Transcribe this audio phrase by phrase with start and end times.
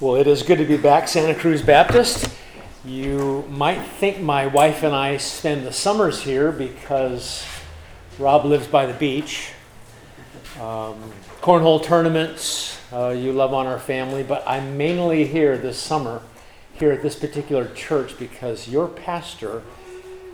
[0.00, 2.26] Well, it is good to be back, Santa Cruz Baptist.
[2.86, 7.44] You might think my wife and I spend the summers here because
[8.18, 9.52] Rob lives by the beach.
[10.58, 16.22] Um, cornhole tournaments, uh, you love on our family, but I'm mainly here this summer,
[16.72, 19.62] here at this particular church, because your pastor,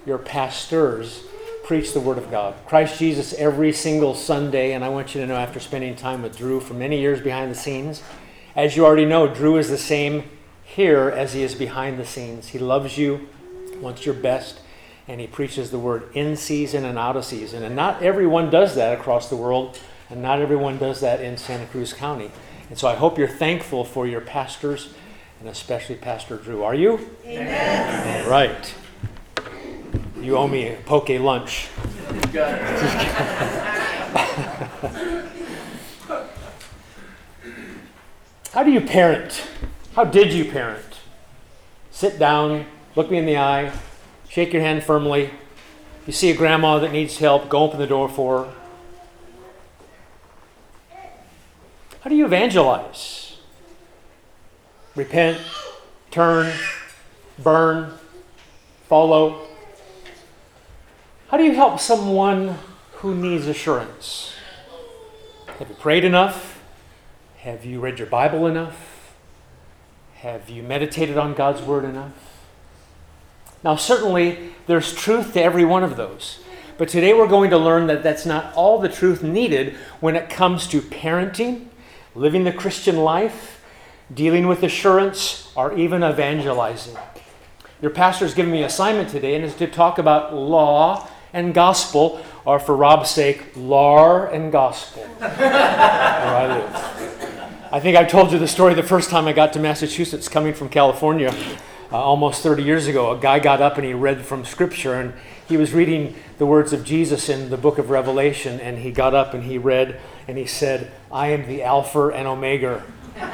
[0.06, 1.24] your pastors,
[1.64, 2.54] preach the Word of God.
[2.68, 6.36] Christ Jesus every single Sunday, and I want you to know after spending time with
[6.36, 8.04] Drew for many years behind the scenes,
[8.56, 10.24] as you already know, Drew is the same
[10.64, 12.48] here as he is behind the scenes.
[12.48, 13.28] He loves you,
[13.80, 14.60] wants your best,
[15.06, 17.62] and he preaches the word in season and out of season.
[17.62, 21.66] And not everyone does that across the world, and not everyone does that in Santa
[21.66, 22.30] Cruz County.
[22.70, 24.94] And so I hope you're thankful for your pastors,
[25.38, 26.64] and especially Pastor Drew.
[26.64, 26.98] Are you?
[27.26, 28.24] Amen.
[28.24, 28.74] All right.
[30.20, 31.68] You owe me a poke lunch.
[38.56, 39.46] How do you parent?
[39.94, 41.00] How did you parent?
[41.90, 43.70] Sit down, look me in the eye,
[44.30, 45.28] shake your hand firmly.
[46.06, 48.52] You see a grandma that needs help, go open the door for her.
[52.00, 53.36] How do you evangelize?
[54.94, 55.38] Repent,
[56.10, 56.50] turn,
[57.38, 57.92] burn,
[58.88, 59.48] follow.
[61.28, 62.56] How do you help someone
[62.92, 64.32] who needs assurance?
[65.58, 66.55] Have you prayed enough?
[67.46, 69.14] Have you read your Bible enough?
[70.16, 72.42] Have you meditated on God's Word enough?
[73.62, 76.40] Now, certainly, there's truth to every one of those.
[76.76, 80.28] But today we're going to learn that that's not all the truth needed when it
[80.28, 81.66] comes to parenting,
[82.16, 83.62] living the Christian life,
[84.12, 86.96] dealing with assurance, or even evangelizing.
[87.80, 92.20] Your pastor's given me an assignment today, and is to talk about law and gospel,
[92.44, 96.85] or for Rob's sake, lar and gospel, where I live.
[97.72, 100.54] I think I told you the story the first time I got to Massachusetts coming
[100.54, 101.34] from California
[101.90, 103.10] uh, almost 30 years ago.
[103.10, 105.12] A guy got up and he read from Scripture, and
[105.48, 109.14] he was reading the words of Jesus in the book of Revelation, and he got
[109.14, 112.84] up and he read, and he said, I am the Alpha and Omega.
[113.16, 113.24] and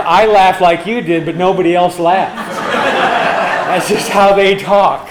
[0.00, 2.58] I laughed like you did, but nobody else laughed.
[3.68, 5.08] That's just how they talk.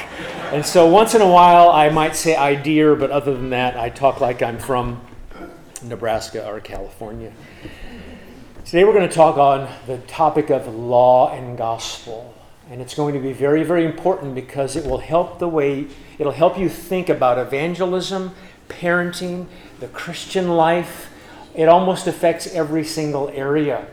[0.51, 3.77] And so once in a while, I might say I dear, but other than that,
[3.77, 4.99] I talk like I'm from
[5.83, 7.31] Nebraska or California.
[8.65, 12.33] Today we're going to talk on the topic of law and gospel.
[12.69, 15.87] And it's going to be very, very important because it will help the way,
[16.17, 18.33] it'll help you think about evangelism,
[18.69, 19.47] parenting,
[19.79, 21.11] the Christian life.
[21.53, 23.85] It almost affects every single area.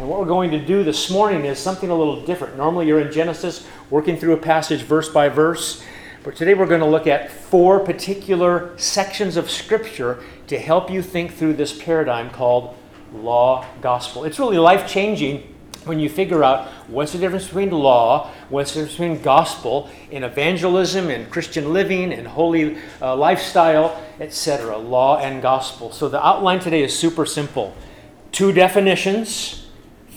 [0.00, 2.56] And what we're going to do this morning is something a little different.
[2.56, 5.84] Normally you're in Genesis working through a passage verse by verse.
[6.24, 11.02] But today we're going to look at four particular sections of Scripture to help you
[11.02, 12.76] think through this paradigm called
[13.12, 14.24] law gospel.
[14.24, 18.80] It's really life changing when you figure out what's the difference between law, what's the
[18.80, 24.76] difference between gospel in evangelism and Christian living and holy uh, lifestyle, etc.
[24.78, 25.92] Law and gospel.
[25.92, 27.74] So the outline today is super simple
[28.32, 29.66] two definitions,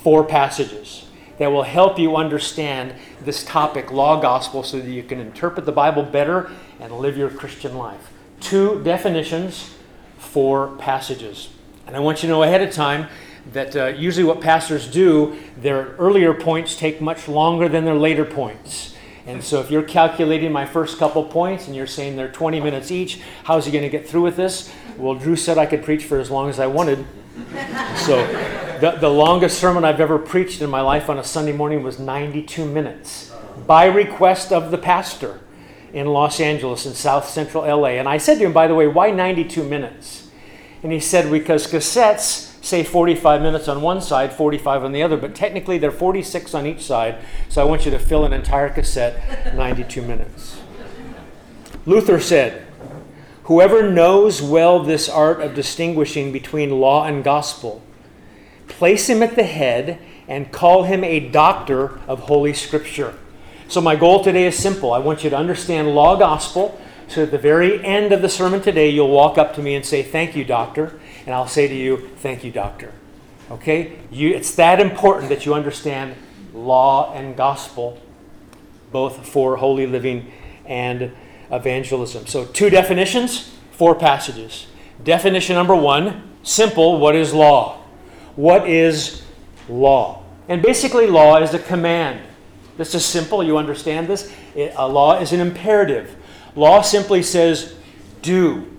[0.02, 1.06] four passages
[1.38, 5.72] that will help you understand this topic, law gospel, so that you can interpret the
[5.72, 6.50] Bible better
[6.80, 8.12] and live your Christian life.
[8.40, 9.77] Two definitions,
[10.18, 11.50] four passages.
[11.86, 13.08] And I want you to know ahead of time
[13.54, 18.26] that uh, usually what pastors do, their earlier points take much longer than their later
[18.26, 18.96] points.
[19.26, 22.92] And so if you're calculating my first couple points and you're saying they're 20 minutes
[22.92, 24.74] each, how's he going to get through with this?
[24.98, 27.06] Well, Drew said I could preach for as long as I wanted.
[27.98, 28.26] So
[28.80, 32.00] the, the longest sermon I've ever preached in my life on a Sunday morning was
[32.00, 33.34] 92 minutes
[33.66, 35.40] by request of the pastor
[35.97, 37.90] in Los Angeles in South Central LA.
[37.90, 40.30] And I said to him, by the way, why 92 minutes?
[40.84, 45.18] And he said, because cassettes say 45 minutes on one side, 45 on the other,
[45.18, 47.18] but technically they're 46 on each side.
[47.50, 50.59] So I want you to fill an entire cassette 92 minutes.
[51.86, 52.68] Luther said,
[53.46, 57.81] Whoever knows well this art of distinguishing between law and gospel,
[58.68, 63.18] place him at the head and call him a doctor of Holy Scripture.
[63.69, 64.94] So, my goal today is simple.
[64.94, 66.80] I want you to understand law gospel.
[67.10, 69.86] So, at the very end of the sermon today, you'll walk up to me and
[69.86, 70.98] say, Thank you, doctor.
[71.25, 72.94] And I'll say to you, Thank you, doctor.
[73.52, 74.00] Okay?
[74.10, 76.16] You, it's that important that you understand
[76.54, 78.02] law and gospel,
[78.94, 80.31] both for holy living
[80.66, 81.12] and
[81.52, 82.25] evangelism.
[82.25, 84.68] So, two definitions, four passages.
[85.04, 87.81] Definition number one simple what is law?
[88.38, 89.24] What is
[89.68, 90.24] law?
[90.48, 92.26] And basically, law is a command.
[92.77, 94.31] This is simple, you understand this?
[94.56, 96.15] It, a law is an imperative.
[96.56, 97.75] Law simply says,
[98.21, 98.71] do.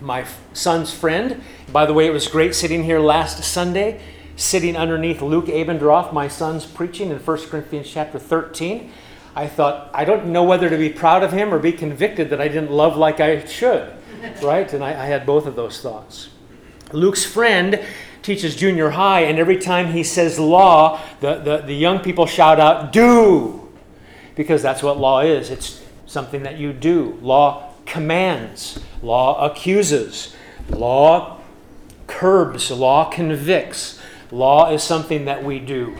[0.00, 1.42] My son's friend,
[1.72, 4.00] by the way, it was great sitting here last Sunday.
[4.36, 8.92] sitting underneath Luke Abendroth, my son's preaching in 1 Corinthians chapter 13,
[9.34, 12.40] I thought, I don't know whether to be proud of him or be convicted that
[12.40, 13.92] I didn't love like I should,
[14.42, 14.72] right?
[14.72, 16.30] And I, I had both of those thoughts.
[16.92, 17.84] Luke's friend
[18.28, 22.60] teaches junior high, and every time he says law, the, the, the young people shout
[22.60, 23.72] out, do,
[24.36, 25.50] because that's what law is.
[25.50, 27.18] It's something that you do.
[27.22, 30.36] Law commands, law accuses,
[30.68, 31.40] law
[32.06, 33.98] curbs, law convicts.
[34.30, 35.96] Law is something that we do.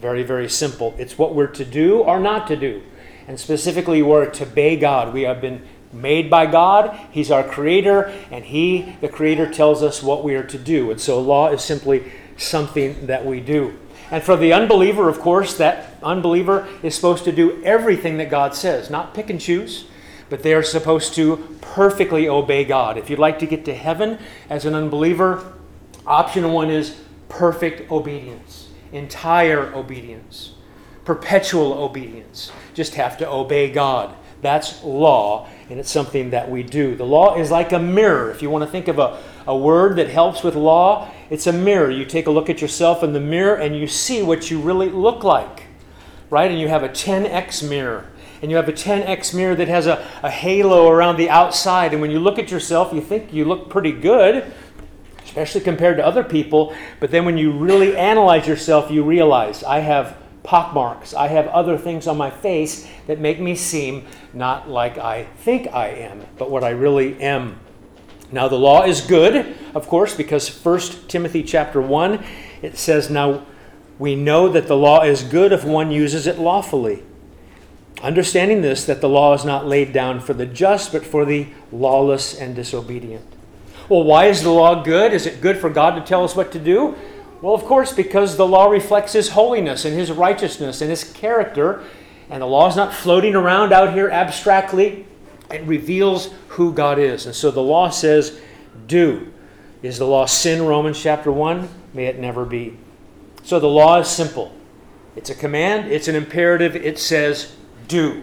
[0.00, 0.96] Very, very simple.
[0.98, 2.82] It's what we're to do or not to do.
[3.28, 5.14] And specifically, we're to obey God.
[5.14, 5.62] We have been
[5.92, 6.98] made by God.
[7.10, 10.90] He's our creator, and He, the creator, tells us what we are to do.
[10.90, 13.78] And so, law is simply something that we do.
[14.10, 18.54] And for the unbeliever, of course, that unbeliever is supposed to do everything that God
[18.54, 19.84] says, not pick and choose,
[20.30, 22.96] but they are supposed to perfectly obey God.
[22.96, 24.18] If you'd like to get to heaven
[24.48, 25.52] as an unbeliever,
[26.06, 30.54] option one is perfect obedience, entire obedience,
[31.04, 32.50] perpetual obedience.
[32.74, 34.14] Just have to obey God.
[34.40, 36.94] That's law, and it's something that we do.
[36.94, 38.30] The law is like a mirror.
[38.30, 41.52] If you want to think of a, a word that helps with law, it's a
[41.52, 41.90] mirror.
[41.90, 44.88] You take a look at yourself in the mirror and you see what you really
[44.88, 45.64] look like,
[46.30, 46.50] right?
[46.50, 48.06] And you have a 10x mirror.
[48.40, 51.92] And you have a 10x mirror that has a, a halo around the outside.
[51.92, 54.52] And when you look at yourself, you think you look pretty good,
[55.24, 56.72] especially compared to other people.
[57.00, 60.16] But then when you really analyze yourself, you realize I have
[60.48, 61.12] pockmarks.
[61.12, 65.74] I have other things on my face that make me seem not like I think
[65.74, 67.60] I am, but what I really am.
[68.32, 72.24] Now the law is good, of course, because 1 Timothy chapter 1
[72.62, 73.44] it says now
[73.98, 77.02] we know that the law is good if one uses it lawfully.
[78.02, 81.48] Understanding this that the law is not laid down for the just but for the
[81.70, 83.26] lawless and disobedient.
[83.90, 85.12] Well, why is the law good?
[85.12, 86.96] Is it good for God to tell us what to do?
[87.40, 91.84] Well, of course, because the law reflects His holiness and His righteousness and His character,
[92.30, 95.06] and the law is not floating around out here abstractly.
[95.50, 97.26] It reveals who God is.
[97.26, 98.40] And so the law says,
[98.86, 99.32] do.
[99.82, 100.62] Is the law sin?
[100.62, 101.68] Romans chapter 1?
[101.94, 102.76] May it never be.
[103.44, 104.52] So the law is simple
[105.16, 107.56] it's a command, it's an imperative, it says,
[107.88, 108.22] do.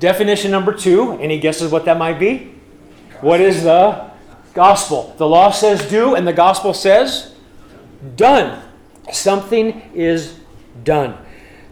[0.00, 2.54] Definition number two, any guesses what that might be?
[3.20, 4.10] What is the
[4.52, 5.14] gospel?
[5.16, 7.33] The law says do, and the gospel says
[8.16, 8.62] done.
[9.12, 10.38] Something is
[10.82, 11.18] done.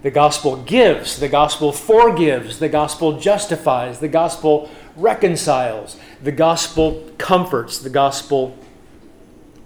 [0.02, 7.78] The gospel gives, the gospel forgives, the gospel justifies, the gospel reconciles, the gospel comforts,
[7.78, 8.56] the gospel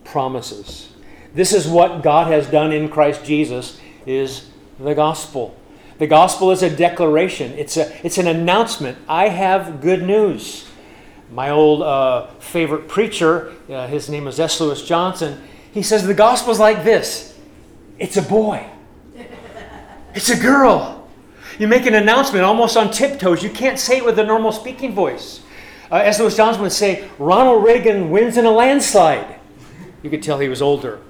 [0.05, 0.91] promises.
[1.35, 5.57] This is what God has done in Christ Jesus is the gospel.
[5.99, 7.53] The gospel is a declaration.
[7.53, 8.99] It's, a, it's an announcement.
[9.09, 10.67] I have good news.
[11.31, 14.61] My old uh, favorite preacher, uh, his name is S.
[14.61, 15.43] Lewis Johnson,
[15.77, 17.39] he says the gospel's like this
[17.99, 18.67] it's a boy,
[20.15, 20.95] it's a girl.
[21.59, 23.43] You make an announcement almost on tiptoes.
[23.43, 25.43] You can't say it with a normal speaking voice.
[25.91, 26.19] Uh, S.
[26.19, 29.39] Lewis Johnson would say, Ronald Reagan wins in a landslide.
[30.03, 31.01] You could tell he was older.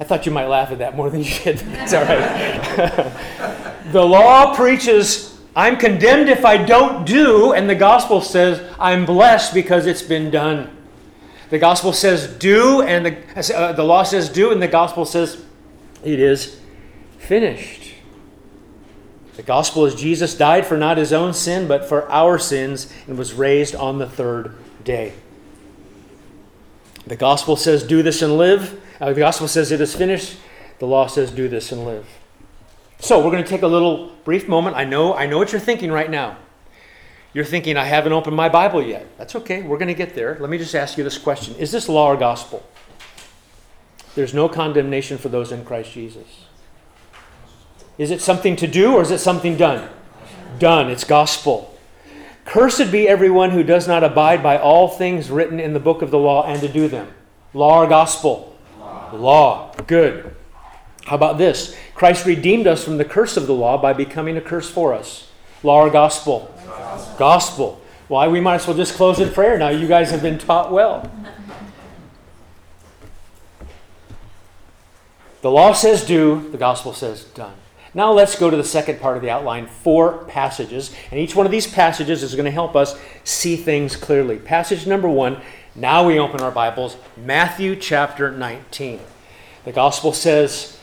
[0.00, 1.62] I thought you might laugh at that more than you did.
[1.66, 3.82] It's all right.
[3.92, 9.52] the law preaches, I'm condemned if I don't do, and the gospel says, I'm blessed
[9.52, 10.77] because it's been done.
[11.50, 15.42] The gospel says do, and the, uh, the law says do, and the gospel says
[16.04, 16.60] it is
[17.18, 17.94] finished.
[19.36, 23.16] The gospel is Jesus died for not his own sin, but for our sins, and
[23.16, 25.12] was raised on the third day.
[27.06, 28.82] The gospel says, do this and live.
[29.00, 30.36] Uh, the gospel says it is finished.
[30.78, 32.06] The law says, do this and live.
[32.98, 34.76] So we're going to take a little brief moment.
[34.76, 36.36] I know, I know what you're thinking right now.
[37.34, 39.06] You're thinking, I haven't opened my Bible yet.
[39.18, 39.62] That's okay.
[39.62, 40.36] We're going to get there.
[40.40, 42.66] Let me just ask you this question Is this law or gospel?
[44.14, 46.46] There's no condemnation for those in Christ Jesus.
[47.98, 49.88] Is it something to do or is it something done?
[50.58, 50.90] Done.
[50.90, 51.78] It's gospel.
[52.44, 56.10] Cursed be everyone who does not abide by all things written in the book of
[56.10, 57.12] the law and to do them.
[57.52, 58.56] Law or gospel?
[58.78, 59.10] Law.
[59.12, 59.74] law.
[59.86, 60.34] Good.
[61.04, 61.76] How about this?
[61.94, 65.30] Christ redeemed us from the curse of the law by becoming a curse for us.
[65.62, 66.54] Law or gospel?
[67.18, 67.80] Gospel.
[68.08, 69.68] Why, we might as well just close in prayer now.
[69.68, 71.10] You guys have been taught well.
[75.42, 77.54] The law says do, the gospel says done.
[77.94, 80.94] Now let's go to the second part of the outline four passages.
[81.10, 84.36] And each one of these passages is going to help us see things clearly.
[84.36, 85.40] Passage number one,
[85.74, 89.00] now we open our Bibles, Matthew chapter 19.
[89.64, 90.77] The gospel says,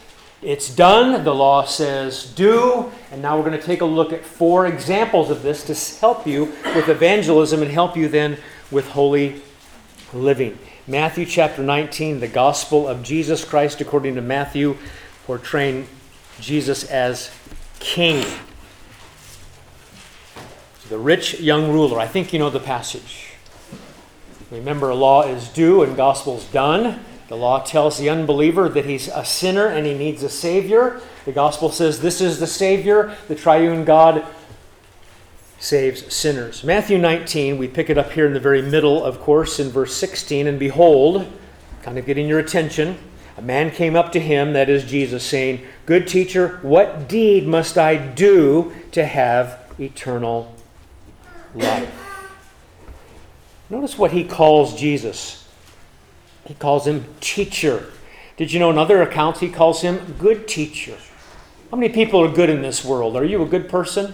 [0.45, 1.23] it's done.
[1.23, 2.91] The law says do.
[3.11, 6.27] And now we're going to take a look at four examples of this to help
[6.27, 8.37] you with evangelism and help you then
[8.69, 9.41] with holy
[10.13, 10.57] living.
[10.87, 14.77] Matthew chapter 19, the gospel of Jesus Christ according to Matthew,
[15.25, 15.87] portraying
[16.39, 17.31] Jesus as
[17.79, 18.23] king.
[20.89, 21.99] The rich young ruler.
[21.99, 23.31] I think you know the passage.
[24.51, 27.03] Remember, law is do and gospel's done.
[27.27, 31.01] The law tells the unbeliever that he's a sinner and he needs a Savior.
[31.25, 33.15] The gospel says this is the Savior.
[33.27, 34.25] The triune God
[35.58, 36.63] saves sinners.
[36.63, 39.96] Matthew 19, we pick it up here in the very middle, of course, in verse
[39.96, 40.46] 16.
[40.46, 41.25] And behold,
[41.82, 42.98] kind of getting your attention,
[43.38, 47.77] a man came up to him, that is Jesus, saying, Good teacher, what deed must
[47.77, 50.55] I do to have eternal
[51.55, 51.91] life?
[53.70, 55.44] Notice what he calls Jesus.
[56.45, 57.91] He calls him teacher.
[58.37, 60.97] Did you know in other accounts he calls him good teacher?
[61.71, 63.15] How many people are good in this world?
[63.15, 64.13] Are you a good person?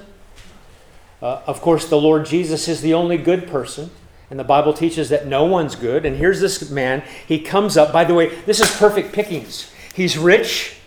[1.21, 3.91] Uh, of course, the Lord Jesus is the only good person.
[4.29, 6.05] And the Bible teaches that no one's good.
[6.05, 7.03] And here's this man.
[7.27, 7.91] He comes up.
[7.91, 9.71] By the way, this is perfect pickings.
[9.93, 10.77] He's rich,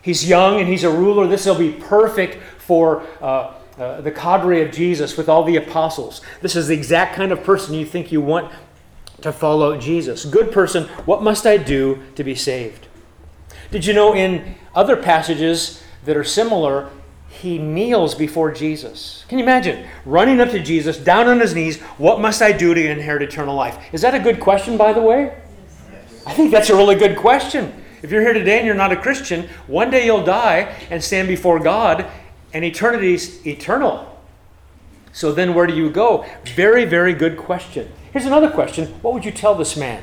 [0.00, 1.26] he's young, and he's a ruler.
[1.26, 6.22] This will be perfect for uh, uh, the cadre of Jesus with all the apostles.
[6.40, 8.50] This is the exact kind of person you think you want
[9.22, 10.24] to follow Jesus.
[10.24, 12.86] Good person, what must I do to be saved?
[13.70, 16.90] Did you know in other passages that are similar,
[17.28, 19.24] he kneels before Jesus?
[19.28, 22.74] Can you imagine running up to Jesus, down on his knees, what must I do
[22.74, 23.78] to inherit eternal life?
[23.92, 25.36] Is that a good question, by the way?
[26.26, 27.84] I think that's a really good question.
[28.02, 31.28] If you're here today and you're not a Christian, one day you'll die and stand
[31.28, 32.06] before God,
[32.54, 34.18] and eternity's eternal.
[35.12, 36.24] So then where do you go?
[36.54, 37.90] Very, very good question.
[38.12, 40.02] Here's another question What would you tell this man?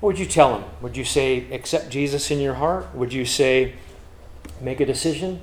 [0.00, 0.64] What would you tell him?
[0.80, 2.92] Would you say, accept Jesus in your heart?
[2.94, 3.74] Would you say,
[4.60, 5.40] make a decision?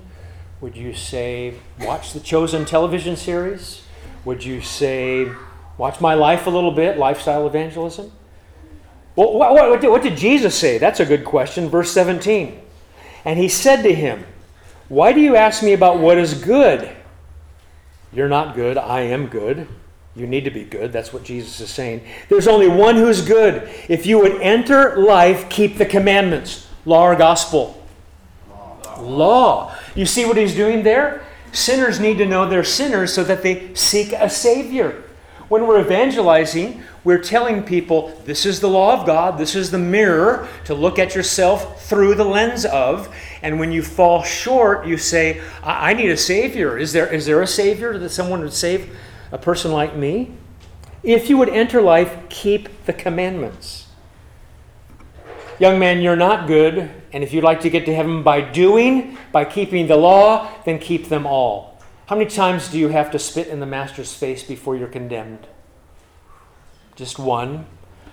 [0.60, 3.84] Would you say, watch the chosen television series?
[4.26, 5.32] Would you say,
[5.78, 8.12] watch my life a little bit, lifestyle evangelism?
[9.16, 10.78] Well, what, what, what, did, Jesus say?
[10.78, 11.70] That's a good question.
[11.70, 12.60] Verse 17.
[13.24, 14.26] And he said to him,
[14.90, 16.90] Why do you ask me about what is good?
[18.12, 19.68] You're not good, I am good.
[20.16, 20.92] You need to be good.
[20.92, 22.02] That's what Jesus is saying.
[22.30, 23.70] There's only one who's good.
[23.88, 27.82] If you would enter life, keep the commandments law or gospel?
[29.00, 29.76] Law.
[29.96, 31.26] You see what he's doing there?
[31.52, 35.04] Sinners need to know they're sinners so that they seek a Savior.
[35.48, 39.80] When we're evangelizing, we're telling people this is the law of God, this is the
[39.80, 43.16] mirror to look at yourself through the lens of.
[43.42, 46.78] And when you fall short, you say, I, I need a Savior.
[46.78, 48.96] Is there, is there a Savior that someone would save?
[49.32, 50.32] A person like me?
[51.04, 53.88] If you would enter life, keep the commandments.
[55.60, 59.18] Young man, you're not good, and if you'd like to get to heaven by doing,
[59.32, 61.78] by keeping the law, then keep them all.
[62.08, 65.48] How many times do you have to spit in the master's face before you're condemned?
[66.96, 67.66] Just one.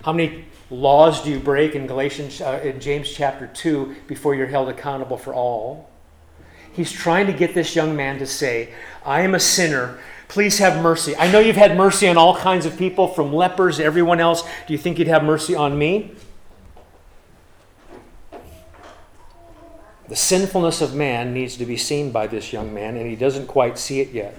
[0.03, 4.47] How many laws do you break in Galatians uh, in James chapter 2 before you're
[4.47, 5.89] held accountable for all?
[6.71, 10.81] He's trying to get this young man to say, I am a sinner Please have
[10.81, 11.15] mercy.
[11.15, 14.43] I know you've had mercy on all kinds of people, from lepers everyone else.
[14.67, 16.11] Do you think you'd have mercy on me?
[20.09, 23.47] The sinfulness of man needs to be seen by this young man, and he doesn't
[23.47, 24.37] quite see it yet.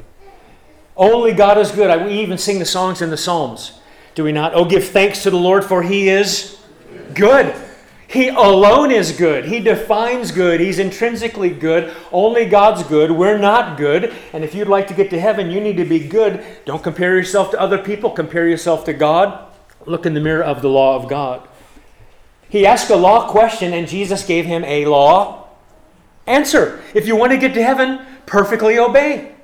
[0.96, 2.06] Only God is good.
[2.06, 3.78] we even sing the songs in the Psalms.
[4.14, 4.54] Do we not?
[4.54, 6.58] Oh, give thanks to the Lord, for he is
[7.14, 7.54] good.
[8.08, 9.44] He alone is good.
[9.44, 10.60] He defines good.
[10.60, 11.94] He's intrinsically good.
[12.10, 13.10] Only God's good.
[13.10, 14.14] We're not good.
[14.32, 16.42] And if you'd like to get to heaven, you need to be good.
[16.64, 19.46] Don't compare yourself to other people, compare yourself to God.
[19.84, 21.46] Look in the mirror of the law of God.
[22.48, 25.48] He asked a law question, and Jesus gave him a law
[26.26, 26.82] answer.
[26.94, 29.34] If you want to get to heaven, perfectly obey.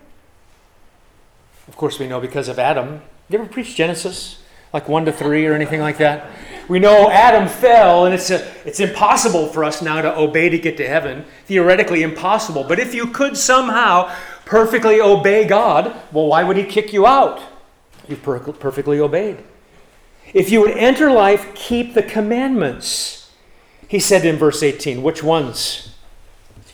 [1.69, 3.03] Of course, we know because of Adam.
[3.29, 4.43] You ever preach Genesis?
[4.73, 6.31] Like 1 to 3 or anything like that?
[6.69, 10.59] We know Adam fell, and it's, a, it's impossible for us now to obey to
[10.59, 11.25] get to heaven.
[11.47, 12.65] Theoretically impossible.
[12.65, 17.41] But if you could somehow perfectly obey God, well, why would He kick you out?
[18.09, 19.39] You've per- perfectly obeyed.
[20.33, 23.31] If you would enter life, keep the commandments.
[23.87, 25.95] He said in verse 18, which ones?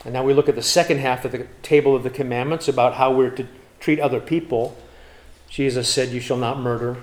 [0.05, 2.95] And now we look at the second half of the table of the commandments about
[2.95, 3.47] how we're to
[3.81, 4.77] treat other people.
[5.49, 6.97] Jesus said, You shall not murder,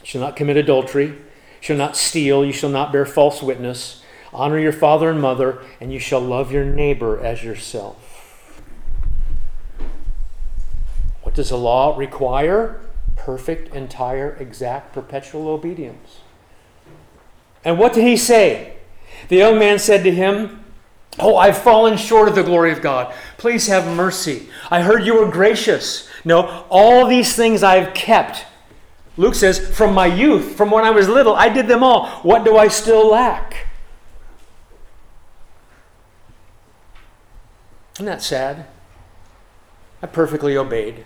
[0.00, 1.16] you shall not commit adultery,
[1.60, 5.92] shall not steal, you shall not bear false witness, honor your father and mother, and
[5.92, 8.08] you shall love your neighbor as yourself.
[11.22, 12.80] What does the law require?
[13.16, 16.20] Perfect, entire, exact, perpetual obedience.
[17.64, 18.76] And what did he say?
[19.28, 20.64] The young man said to him,
[21.18, 23.12] Oh, I've fallen short of the glory of God.
[23.38, 24.48] Please have mercy.
[24.70, 26.08] I heard you were gracious.
[26.24, 28.46] No, all these things I've kept.
[29.18, 32.06] Luke says, From my youth, from when I was little, I did them all.
[32.22, 33.66] What do I still lack?
[37.96, 38.66] Isn't that sad?
[40.00, 41.04] I perfectly obeyed.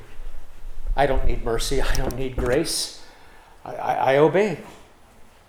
[0.95, 1.81] I don't need mercy.
[1.81, 3.03] I don't need grace.
[3.65, 4.61] I, I, I obey.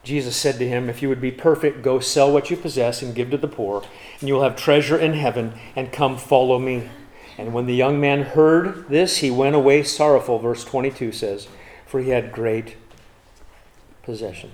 [0.04, 3.14] Jesus said to him, If you would be perfect, go sell what you possess and
[3.14, 3.84] give to the poor,
[4.22, 6.90] and you will have treasure in heaven, and come follow me.
[7.38, 11.48] And when the young man heard this, he went away sorrowful, verse 22 says,
[11.94, 12.76] for he had great
[14.02, 14.52] possessions.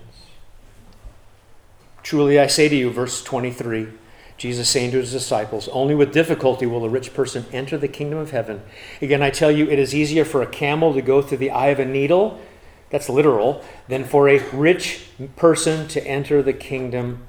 [2.03, 3.87] Truly I say to you, verse 23,
[4.35, 8.19] Jesus saying to his disciples, Only with difficulty will a rich person enter the kingdom
[8.19, 8.61] of heaven.
[9.01, 11.67] Again, I tell you, it is easier for a camel to go through the eye
[11.67, 12.41] of a needle,
[12.89, 15.05] that's literal, than for a rich
[15.37, 17.23] person to enter the kingdom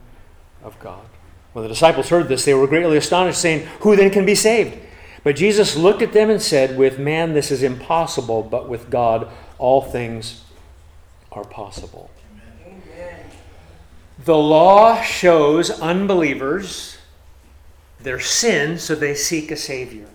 [0.60, 1.06] of God.
[1.52, 4.76] When the disciples heard this, they were greatly astonished, saying, Who then can be saved?
[5.22, 9.30] But Jesus looked at them and said, With man this is impossible, but with God
[9.58, 10.44] all things
[11.30, 12.10] are possible.
[12.66, 13.24] Amen.
[14.24, 16.98] The law shows unbelievers
[18.00, 20.06] their sin, so they seek a Savior.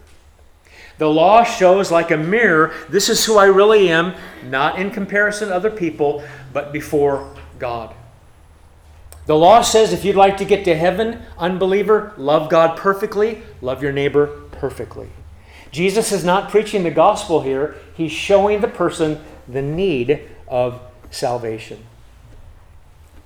[0.98, 5.50] The law shows, like a mirror, this is who I really am, not in comparison
[5.50, 7.94] to other people, but before God.
[9.26, 13.84] The law says if you'd like to get to heaven, unbeliever, love God perfectly, love
[13.84, 15.10] your neighbor perfectly.
[15.70, 20.82] Jesus is not preaching the gospel here, he's showing the person the need of
[21.12, 21.86] salvation.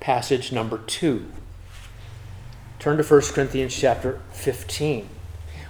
[0.01, 1.31] Passage number two.
[2.77, 5.07] Turn to 1 Corinthians chapter 15.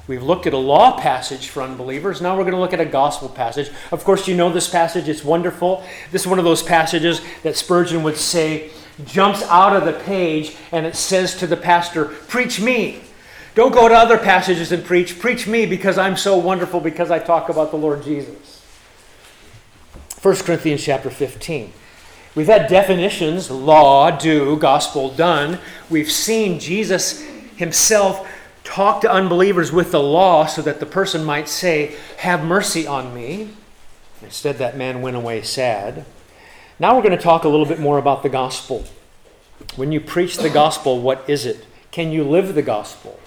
[0.07, 2.19] We've looked at a law passage for unbelievers.
[2.19, 3.69] Now we're going to look at a gospel passage.
[3.91, 5.07] Of course, you know this passage.
[5.07, 5.83] It's wonderful.
[6.11, 8.71] This is one of those passages that Spurgeon would say
[9.05, 13.03] jumps out of the page and it says to the pastor, Preach me.
[13.59, 15.19] Don't go to other passages and preach.
[15.19, 18.63] Preach me because I'm so wonderful because I talk about the Lord Jesus.
[20.21, 21.73] 1 Corinthians chapter 15.
[22.35, 25.59] We've had definitions law, do, gospel, done.
[25.89, 27.21] We've seen Jesus
[27.57, 28.25] himself
[28.63, 33.13] talk to unbelievers with the law so that the person might say, Have mercy on
[33.13, 33.49] me.
[34.21, 36.05] Instead, that man went away sad.
[36.79, 38.85] Now we're going to talk a little bit more about the gospel.
[39.75, 41.65] When you preach the gospel, what is it?
[41.91, 43.18] Can you live the gospel?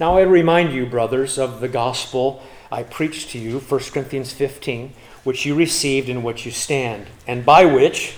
[0.00, 4.94] Now I remind you, brothers, of the gospel I preached to you, 1 Corinthians 15
[5.24, 8.14] which you received in which you stand, and by which,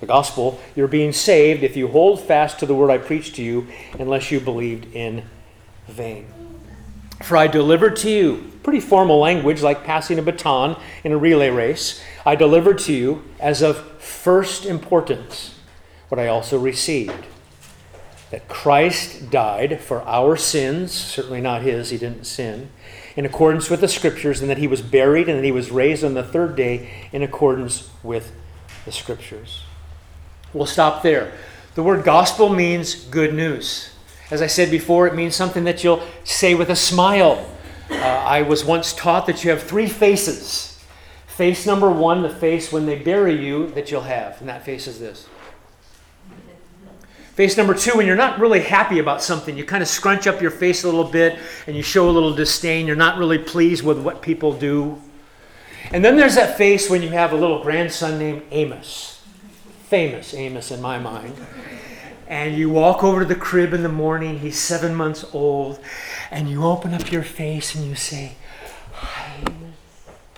[0.00, 3.42] the gospel, you're being saved if you hold fast to the word I preached to
[3.42, 3.66] you,
[3.98, 5.24] unless you believed in
[5.88, 6.26] vain.
[7.22, 11.48] For I delivered to you, pretty formal language like passing a baton in a relay
[11.48, 15.58] race, I delivered to you as of first importance
[16.10, 17.24] what I also received
[18.32, 22.70] that Christ died for our sins, certainly not his, he didn't sin
[23.14, 26.02] in accordance with the scriptures, and that he was buried and that he was raised
[26.02, 28.32] on the third day in accordance with
[28.86, 29.64] the scriptures.
[30.54, 31.32] We'll stop there.
[31.74, 33.90] The word gospel means good news.
[34.30, 37.46] As I said before, it means something that you'll say with a smile.
[37.90, 40.82] Uh, I was once taught that you have three faces.
[41.26, 44.86] Face number one, the face when they bury you that you'll have, and that face
[44.86, 45.26] is this.
[47.34, 50.42] Face number two, when you're not really happy about something, you kind of scrunch up
[50.42, 52.86] your face a little bit and you show a little disdain.
[52.86, 55.00] You're not really pleased with what people do.
[55.92, 59.22] And then there's that face when you have a little grandson named Amos.
[59.84, 61.34] Famous Amos in my mind.
[62.28, 65.80] And you walk over to the crib in the morning, he's seven months old,
[66.30, 68.36] and you open up your face and you say,
[68.92, 69.42] Hi.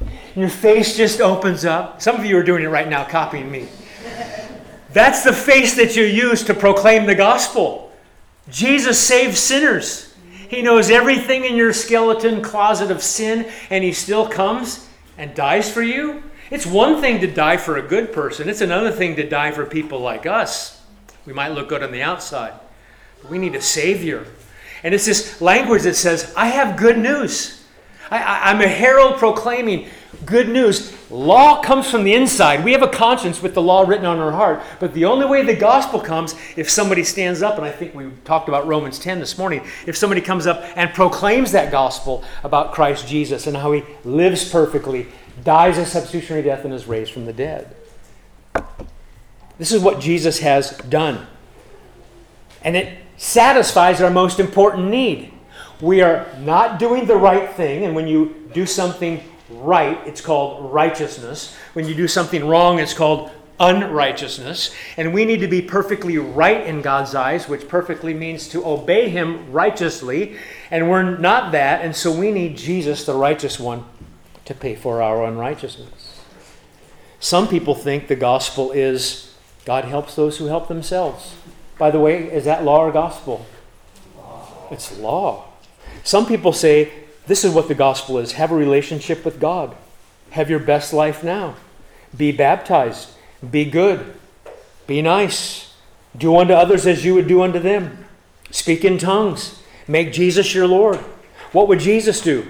[0.00, 2.00] And your face just opens up.
[2.00, 3.68] Some of you are doing it right now, copying me.
[4.94, 7.92] That's the face that you use to proclaim the gospel.
[8.48, 10.14] Jesus saves sinners.
[10.48, 15.68] He knows everything in your skeleton closet of sin, and He still comes and dies
[15.68, 16.22] for you.
[16.48, 19.66] It's one thing to die for a good person, it's another thing to die for
[19.66, 20.80] people like us.
[21.26, 22.52] We might look good on the outside,
[23.20, 24.24] but we need a Savior.
[24.84, 27.64] And it's this language that says, I have good news.
[28.10, 29.88] I, am a herald proclaiming
[30.24, 30.92] good news.
[31.10, 32.64] Law comes from the inside.
[32.64, 34.62] We have a conscience with the law written on our heart.
[34.80, 38.10] But the only way the gospel comes if somebody stands up, and I think we
[38.24, 42.72] talked about Romans 10 this morning, if somebody comes up and proclaims that gospel about
[42.72, 45.06] Christ Jesus and how he lives perfectly,
[45.42, 47.74] dies a substitutionary death, and is raised from the dead.
[49.58, 51.26] This is what Jesus has done.
[52.62, 55.32] And it satisfies our most important need.
[55.80, 60.72] We are not doing the right thing, and when you do something right, it's called
[60.72, 61.56] righteousness.
[61.74, 63.30] When you do something wrong, it's called
[63.60, 64.74] unrighteousness.
[64.96, 69.08] And we need to be perfectly right in God's eyes, which perfectly means to obey
[69.08, 70.36] Him righteously.
[70.70, 73.84] And we're not that, and so we need Jesus, the righteous one,
[74.44, 76.20] to pay for our unrighteousness.
[77.20, 81.34] Some people think the gospel is God helps those who help themselves.
[81.78, 83.46] By the way, is that law or gospel?
[84.70, 85.46] It's law.
[86.02, 86.92] Some people say
[87.26, 89.74] this is what the gospel is have a relationship with God,
[90.30, 91.54] have your best life now,
[92.16, 93.10] be baptized,
[93.50, 94.14] be good,
[94.86, 95.74] be nice,
[96.16, 98.04] do unto others as you would do unto them,
[98.50, 100.98] speak in tongues, make Jesus your Lord.
[101.52, 102.42] What would Jesus do?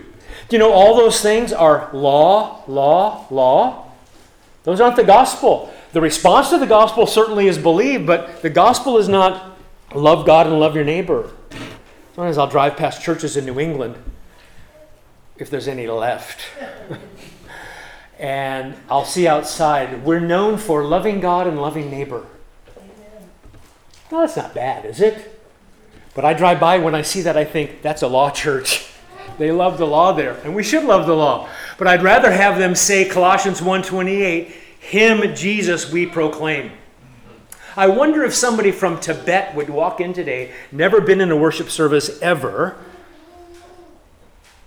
[0.49, 3.91] Do you know all those things are law, law, law?
[4.65, 5.73] Those aren't the gospel.
[5.93, 9.57] The response to the gospel certainly is believe, but the gospel is not
[9.95, 11.31] love God and love your neighbor.
[12.15, 13.97] Sometimes I'll drive past churches in New England,
[15.37, 16.40] if there's any left.
[18.18, 22.27] and I'll see outside, we're known for loving God and loving neighbor.
[24.11, 25.40] Well, that's not bad, is it?
[26.14, 28.90] But I drive by when I see that, I think that's a law church.
[29.37, 31.49] They love the law there, and we should love the law.
[31.77, 36.70] But I'd rather have them say Colossians 1:28, "Him Jesus we proclaim."
[37.77, 41.68] I wonder if somebody from Tibet would walk in today, never been in a worship
[41.68, 42.77] service ever,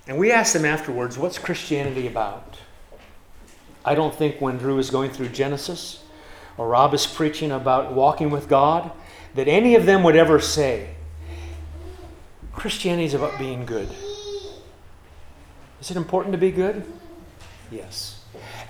[0.08, 2.58] and we asked them afterwards, "What's Christianity about?"
[3.84, 6.04] I don't think when Drew is going through Genesis
[6.58, 8.92] or Rob is preaching about walking with God,
[9.36, 10.90] that any of them would ever say,
[12.52, 13.88] Christianity is about being good.
[15.80, 16.84] Is it important to be good?
[17.72, 18.22] Yes.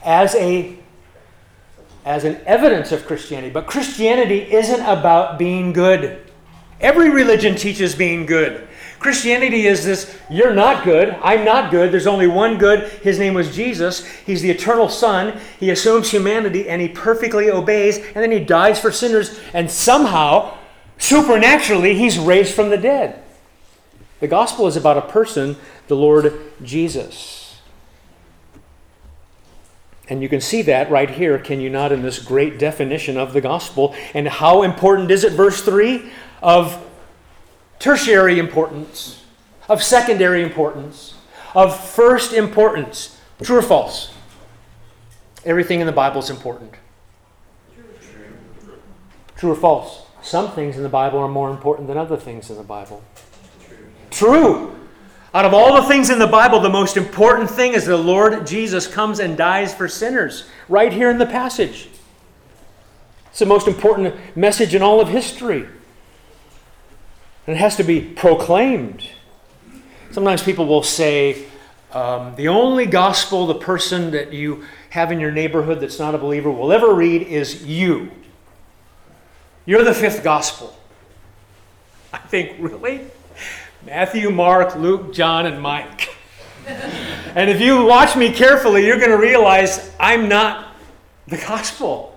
[0.04, 0.76] As a
[2.06, 6.20] as an evidence of Christianity, but Christianity isn't about being good.
[6.80, 8.67] Every religion teaches being good.
[9.00, 12.90] Christianity is this you're not good, I'm not good, there's only one good.
[13.02, 14.06] His name was Jesus.
[14.06, 15.40] He's the eternal Son.
[15.60, 20.58] He assumes humanity and he perfectly obeys, and then he dies for sinners, and somehow,
[20.98, 23.24] supernaturally, he's raised from the dead.
[24.20, 25.58] The gospel is about a person,
[25.88, 26.34] the Lord
[26.64, 27.60] Jesus.
[30.10, 33.34] And you can see that right here, can you not, in this great definition of
[33.34, 33.94] the gospel?
[34.14, 36.10] And how important is it, verse 3?
[36.42, 36.87] Of
[37.80, 39.24] tertiary importance,
[39.70, 41.16] of secondary importance,
[41.54, 43.20] of first importance.
[43.42, 44.14] True or false?
[45.46, 46.74] Everything in the Bible is important.
[49.36, 50.04] True or false?
[50.22, 53.04] Some things in the Bible are more important than other things in the Bible.
[54.10, 54.74] True.
[55.34, 58.48] Out of all the things in the Bible, the most important thing is the Lord
[58.48, 61.90] Jesus comes and dies for sinners, right here in the passage.
[63.30, 65.68] It's the most important message in all of history.
[67.48, 69.10] And it has to be proclaimed.
[70.12, 71.46] Sometimes people will say,
[71.94, 76.18] um, the only gospel the person that you have in your neighborhood that's not a
[76.18, 78.12] believer will ever read is you.
[79.66, 80.78] You're the fifth gospel.
[82.12, 83.02] I think, really?
[83.86, 86.10] Matthew, Mark, Luke, John, and Mike.
[86.68, 90.76] and if you watch me carefully, you're going to realize I'm not
[91.28, 92.17] the gospel.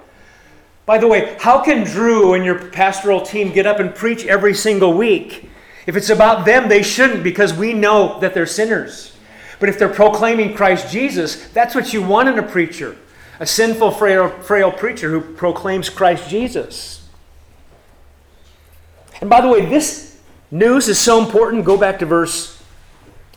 [0.90, 4.52] By the way, how can Drew and your pastoral team get up and preach every
[4.54, 5.48] single week?
[5.86, 9.16] If it's about them, they shouldn't because we know that they're sinners.
[9.60, 12.96] But if they're proclaiming Christ Jesus, that's what you want in a preacher
[13.38, 17.08] a sinful, frail, frail preacher who proclaims Christ Jesus.
[19.20, 20.18] And by the way, this
[20.50, 21.64] News is so important.
[21.64, 22.60] Go back to verse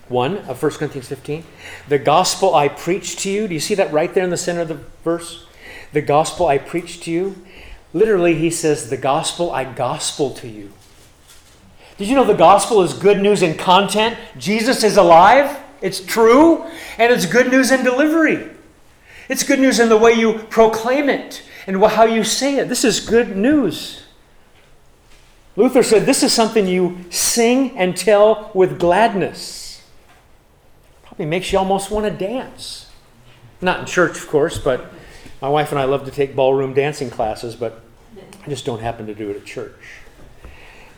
[0.07, 1.43] 1 of 1 Corinthians 15.
[1.87, 3.47] The gospel I preached to you.
[3.47, 5.45] Do you see that right there in the center of the verse?
[5.93, 7.43] The gospel I preached to you.
[7.93, 10.71] Literally, he says, The gospel I gospel to you.
[11.97, 14.17] Did you know the gospel is good news in content?
[14.37, 16.65] Jesus is alive, it's true,
[16.97, 18.49] and it's good news in delivery.
[19.29, 22.67] It's good news in the way you proclaim it and how you say it.
[22.67, 24.03] This is good news.
[25.55, 29.83] Luther said this is something you sing and tell with gladness.
[31.03, 32.89] Probably makes you almost want to dance.
[33.61, 34.91] Not in church, of course, but
[35.43, 37.81] my wife and I love to take ballroom dancing classes, but
[38.45, 39.75] I just don't happen to do it at church.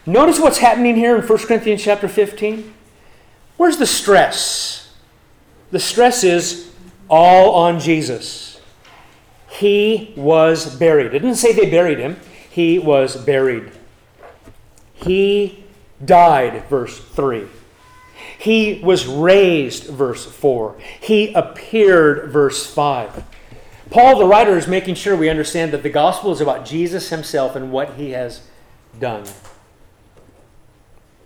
[0.06, 2.72] Notice what's happening here in 1 Corinthians chapter 15.
[3.58, 4.94] Where's the stress?
[5.72, 6.72] The stress is
[7.10, 8.62] all on Jesus.
[9.50, 11.08] He was buried.
[11.08, 13.72] It didn't say they buried him, he was buried.
[14.94, 15.64] He
[16.04, 17.48] died, verse 3.
[18.38, 20.76] He was raised, verse 4.
[21.02, 23.24] He appeared, verse 5.
[23.90, 27.56] Paul, the writer, is making sure we understand that the gospel is about Jesus himself
[27.56, 28.42] and what he has
[29.00, 29.26] done.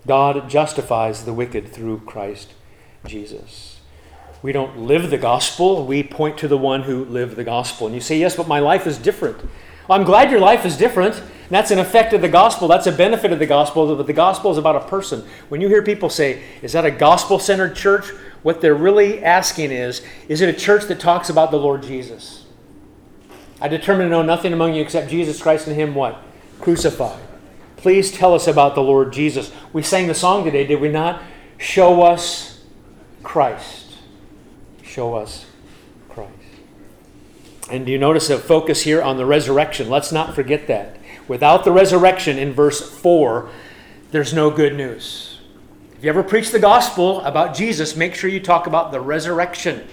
[0.06, 2.54] God justifies the wicked through Christ
[3.06, 3.80] Jesus.
[4.42, 7.88] We don't live the gospel, we point to the one who lived the gospel.
[7.88, 9.38] And you say, Yes, but my life is different.
[9.88, 11.22] Well, I'm glad your life is different.
[11.50, 12.68] That's an effect of the gospel.
[12.68, 13.96] That's a benefit of the gospel.
[13.96, 15.24] But the gospel is about a person.
[15.50, 18.10] When you hear people say, Is that a gospel centered church?
[18.42, 22.46] What they're really asking is, Is it a church that talks about the Lord Jesus?
[23.62, 26.22] I determined to know nothing among you except Jesus Christ and Him what?
[26.60, 27.22] Crucified.
[27.78, 29.52] Please tell us about the Lord Jesus.
[29.72, 31.22] We sang the song today, did we not?
[31.58, 32.62] Show us
[33.24, 33.94] Christ.
[34.84, 35.46] Show us
[36.10, 36.32] Christ.
[37.70, 39.90] And do you notice a focus here on the resurrection?
[39.90, 40.98] Let's not forget that.
[41.28, 43.50] Without the resurrection in verse 4,
[44.12, 45.40] there's no good news.
[45.98, 49.88] If you ever preach the gospel about Jesus, make sure you talk about the resurrection.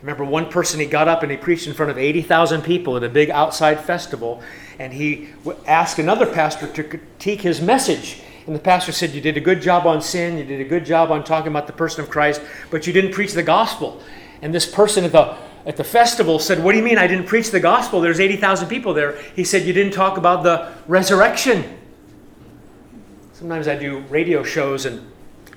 [0.00, 3.02] Remember, one person, he got up and he preached in front of 80,000 people at
[3.02, 4.40] a big outside festival,
[4.78, 5.28] and he
[5.66, 8.20] asked another pastor to critique his message.
[8.46, 10.86] And the pastor said, You did a good job on sin, you did a good
[10.86, 14.00] job on talking about the person of Christ, but you didn't preach the gospel.
[14.40, 17.26] And this person at the at the festival said, What do you mean I didn't
[17.26, 18.00] preach the gospel?
[18.00, 19.20] There's 80,000 people there.
[19.36, 21.76] He said, You didn't talk about the resurrection.
[23.34, 25.06] Sometimes I do radio shows and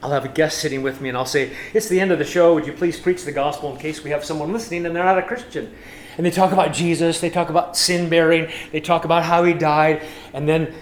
[0.04, 2.26] I'll have a guest sitting with me and I'll say, It's the end of the
[2.26, 2.56] show.
[2.56, 5.18] Would you please preach the gospel in case we have someone listening and they're not
[5.18, 5.74] a Christian?
[6.18, 9.54] And they talk about Jesus, they talk about sin bearing, they talk about how he
[9.54, 10.02] died.
[10.34, 10.74] And then,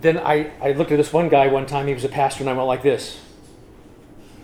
[0.00, 2.50] then I, I looked at this one guy one time, he was a pastor, and
[2.50, 3.20] I went like this.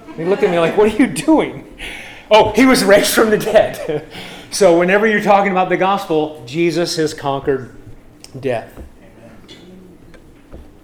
[0.07, 1.77] And he looked at me like, What are you doing?
[2.33, 4.09] Oh, he was raised from the dead.
[4.51, 7.77] so whenever you're talking about the gospel, Jesus has conquered
[8.39, 8.83] death.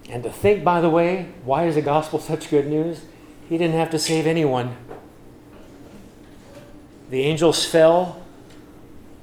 [0.09, 3.03] And to think, by the way, why is the gospel such good news?
[3.49, 4.77] He didn't have to save anyone.
[7.11, 8.23] The angels fell,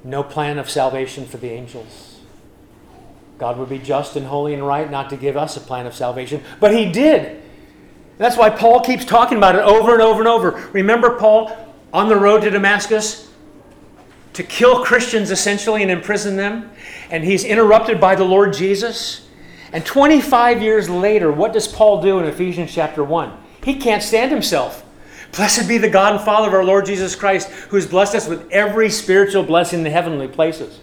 [0.04, 2.20] no plan of salvation for the angels.
[3.38, 5.94] God would be just and holy and right not to give us a plan of
[5.94, 7.42] salvation, but He did.
[8.18, 10.70] That's why Paul keeps talking about it over and over and over.
[10.72, 11.52] Remember Paul
[11.92, 13.30] on the road to Damascus
[14.34, 16.72] to kill Christians essentially and imprison them?
[17.10, 19.28] And he's interrupted by the Lord Jesus.
[19.72, 23.43] And 25 years later, what does Paul do in Ephesians chapter 1?
[23.64, 24.84] He can't stand himself.
[25.32, 28.28] Blessed be the God and Father of our Lord Jesus Christ, who has blessed us
[28.28, 30.80] with every spiritual blessing in the heavenly places.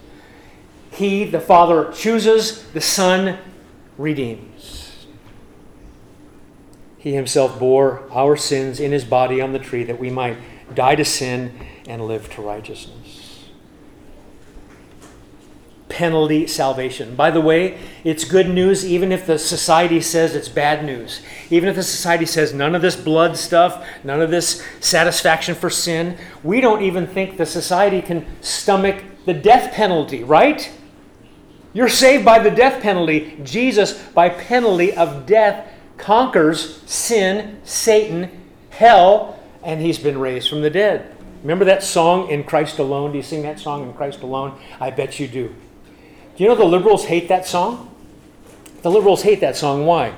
[0.90, 3.38] He, the Father, chooses, the Son
[3.96, 5.06] redeems.
[6.98, 10.36] He himself bore our sins in his body on the tree that we might
[10.74, 13.29] die to sin and live to righteousness
[15.90, 17.14] penalty salvation.
[17.14, 21.20] By the way, it's good news even if the society says it's bad news.
[21.50, 25.68] Even if the society says none of this blood stuff, none of this satisfaction for
[25.68, 30.72] sin, we don't even think the society can stomach the death penalty, right?
[31.72, 33.38] You're saved by the death penalty.
[33.42, 38.30] Jesus, by penalty of death, conquers sin, Satan,
[38.70, 41.14] hell, and he's been raised from the dead.
[41.42, 43.12] Remember that song, In Christ Alone?
[43.12, 44.58] Do you sing that song, In Christ Alone?
[44.80, 45.54] I bet you do.
[46.40, 47.94] You know the liberals hate that song?
[48.80, 49.84] The liberals hate that song.
[49.84, 50.14] Why?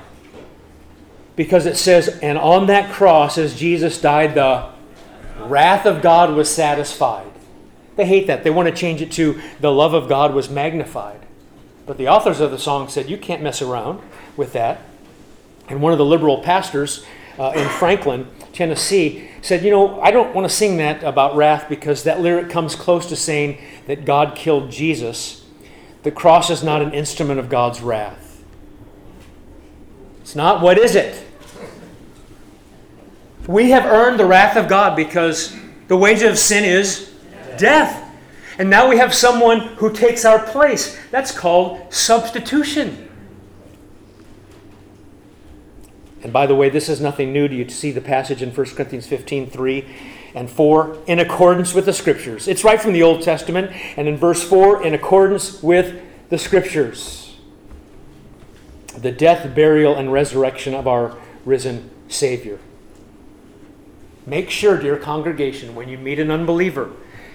[1.35, 4.69] Because it says, and on that cross, as Jesus died, the
[5.37, 7.29] wrath of God was satisfied.
[7.97, 8.45] They hate that.
[8.45, 11.19] They want to change it to the love of God was magnified.
[11.85, 13.99] But the authors of the song said, you can't mess around
[14.37, 14.79] with that.
[15.67, 17.05] And one of the liberal pastors
[17.37, 21.67] uh, in Franklin, Tennessee, said, You know, I don't want to sing that about wrath
[21.67, 25.42] because that lyric comes close to saying that God killed Jesus
[26.03, 28.43] the cross is not an instrument of God's wrath.
[30.21, 30.61] It's not.
[30.61, 31.25] What is it?
[33.47, 35.55] We have earned the wrath of God because
[35.87, 37.13] the wages of sin is
[37.57, 37.99] death.
[38.57, 40.97] And now we have someone who takes our place.
[41.11, 43.09] That's called substitution.
[46.21, 48.51] And by the way, this is nothing new to you to see the passage in
[48.51, 49.85] 1 Corinthians 15 3
[50.35, 52.47] and 4 in accordance with the scriptures.
[52.47, 57.37] It's right from the Old Testament, and in verse 4 in accordance with the scriptures.
[58.97, 62.59] The death, burial, and resurrection of our risen Savior.
[64.25, 66.91] Make sure, dear congregation, when you meet an unbeliever,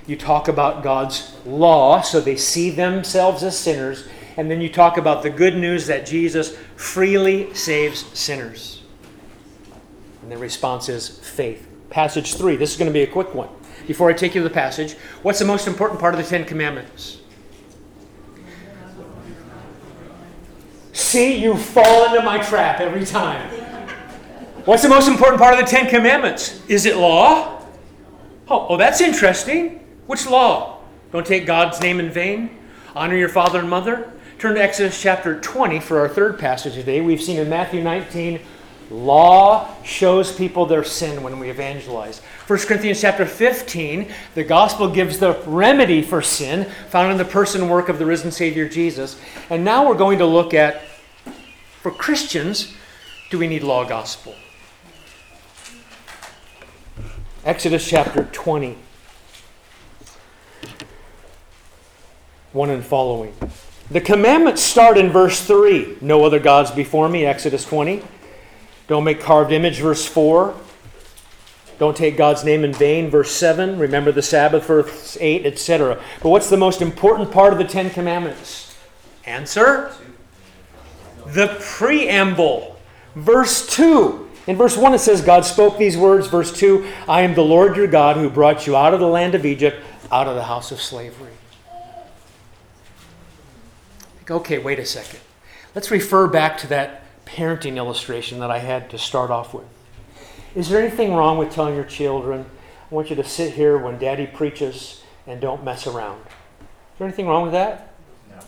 [0.07, 4.09] you talk about God's law so they see themselves as sinners,
[4.39, 8.83] and then you talk about the good news that Jesus freely saves sinners.
[10.23, 11.68] And the response is faith.
[11.91, 12.57] Passage 3.
[12.57, 13.49] This is going to be a quick one.
[13.87, 16.45] Before I take you to the passage, what's the most important part of the Ten
[16.45, 17.19] Commandments?
[20.93, 23.49] See, you fall into my trap every time.
[24.65, 26.61] What's the most important part of the Ten Commandments?
[26.69, 27.65] Is it law?
[28.49, 29.87] Oh, oh, that's interesting.
[30.07, 30.81] Which law?
[31.13, 32.59] Don't take God's name in vain.
[32.95, 34.13] Honor your father and mother.
[34.39, 37.01] Turn to Exodus chapter 20 for our third passage today.
[37.01, 38.41] We've seen in Matthew 19
[38.91, 42.21] Law shows people their sin when we evangelize.
[42.47, 47.69] 1 Corinthians chapter 15, the gospel gives the remedy for sin found in the person
[47.69, 49.21] work of the risen Savior Jesus.
[49.51, 50.83] And now we're going to look at,
[51.83, 52.75] for Christians,
[53.31, 54.35] do we need law gospel?
[57.45, 58.79] Exodus chapter 20.
[62.53, 63.35] 1 and following.
[63.91, 68.03] The commandments start in verse 3 No other gods before me, Exodus 20.
[68.89, 70.55] Don't make carved image, verse 4.
[71.79, 73.79] Don't take God's name in vain, verse 7.
[73.79, 76.03] Remember the Sabbath, verse 8, etc.
[76.23, 78.77] But what's the most important part of the Ten Commandments?
[79.25, 79.93] Answer?
[81.27, 82.81] The preamble,
[83.15, 84.29] verse 2.
[84.49, 86.27] In verse 1, it says, God spoke these words.
[86.27, 89.35] Verse 2, I am the Lord your God who brought you out of the land
[89.35, 91.33] of Egypt, out of the house of slavery.
[94.31, 95.21] Okay, wait a second.
[95.75, 99.67] Let's refer back to that parenting illustration that I had to start off with.
[100.55, 102.47] Is there anything wrong with telling your children,
[102.91, 106.21] I want you to sit here when daddy preaches and don't mess around?
[106.21, 107.95] Is there anything wrong with that?
[108.31, 108.39] No.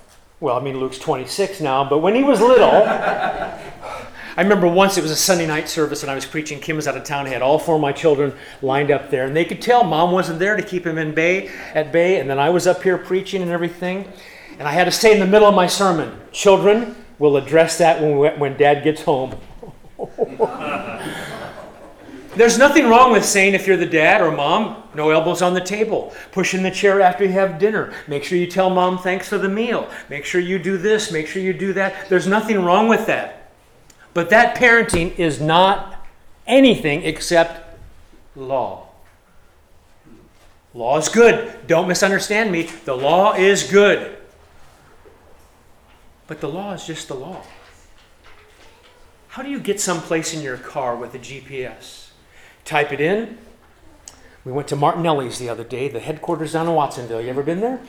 [0.41, 5.03] Well, I mean, Luke's 26 now, but when he was little, I remember once it
[5.03, 6.61] was a Sunday night service and I was preaching.
[6.61, 7.27] Kim was out of town.
[7.27, 10.13] I had all four of my children lined up there, and they could tell mom
[10.13, 12.19] wasn't there to keep him in bay at bay.
[12.19, 14.11] And then I was up here preaching and everything.
[14.59, 18.03] And I had to say in the middle of my sermon, children, we'll address that
[18.03, 19.37] when, we, when dad gets home.
[22.35, 25.61] There's nothing wrong with saying if you're the dad or mom, no elbows on the
[25.61, 26.15] table.
[26.33, 27.93] Push in the chair after you have dinner.
[28.09, 29.89] Make sure you tell mom thanks for the meal.
[30.09, 31.13] Make sure you do this.
[31.13, 32.09] Make sure you do that.
[32.09, 33.53] There's nothing wrong with that.
[34.15, 36.07] But that parenting is not
[36.47, 37.77] anything except
[38.35, 38.89] law.
[40.73, 41.67] Law is good.
[41.67, 42.63] Don't misunderstand me.
[42.85, 44.20] The law is good.
[46.31, 47.43] But the law is just the law.
[49.31, 52.11] How do you get someplace in your car with a GPS?
[52.65, 53.37] Type it in.
[54.45, 57.21] We went to Martinelli's the other day, the headquarters down in Watsonville.
[57.21, 57.81] You ever been there?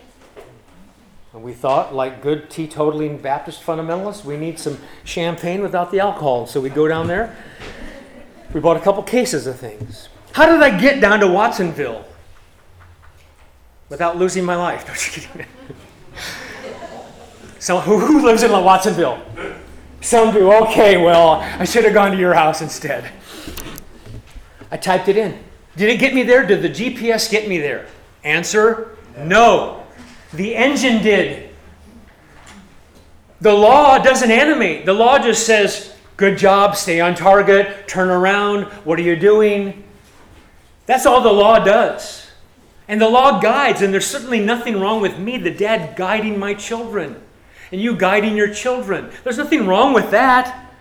[1.34, 6.47] And we thought, like good teetotaling Baptist fundamentalists, we need some champagne without the alcohol.
[6.47, 7.38] So we go down there.
[8.54, 10.10] We bought a couple cases of things.
[10.32, 12.06] How did I get down to Watsonville
[13.88, 14.88] without losing my life?
[14.88, 15.47] No, kidding.
[17.62, 19.21] So who, lives in Watsonville?
[20.02, 20.52] Some do.
[20.52, 23.10] Okay, well, I should have gone to your house instead.
[24.71, 25.38] I typed it in.
[25.78, 26.45] Did it get me there?
[26.45, 27.86] Did the GPS get me there?
[28.24, 29.84] Answer no.
[30.34, 31.50] The engine did.
[33.41, 34.86] The law doesn't animate.
[34.86, 39.84] The law just says, good job, stay on target, turn around, what are you doing?
[40.88, 42.32] That's all the law does.
[42.88, 46.54] And the law guides, and there's certainly nothing wrong with me, the dad, guiding my
[46.56, 47.21] children
[47.72, 49.10] and you guiding your children.
[49.24, 50.72] There's nothing wrong with that.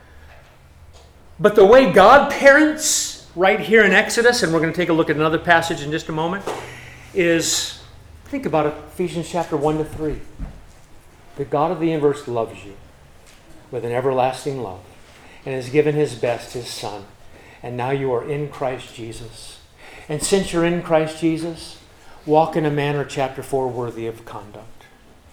[1.39, 4.93] But the way God parents, right here in Exodus, and we're going to take a
[4.93, 6.45] look at another passage in just a moment,
[7.15, 7.83] is
[8.25, 10.21] think about Ephesians chapter 1 to 3.
[11.37, 12.77] The God of the universe loves you
[13.71, 14.81] with an everlasting love
[15.47, 17.05] and has given his best, his Son.
[17.63, 19.61] And now you are in Christ Jesus.
[20.09, 21.79] And since you're in Christ Jesus,
[22.27, 24.85] walk in a manner, chapter 4, worthy of conduct,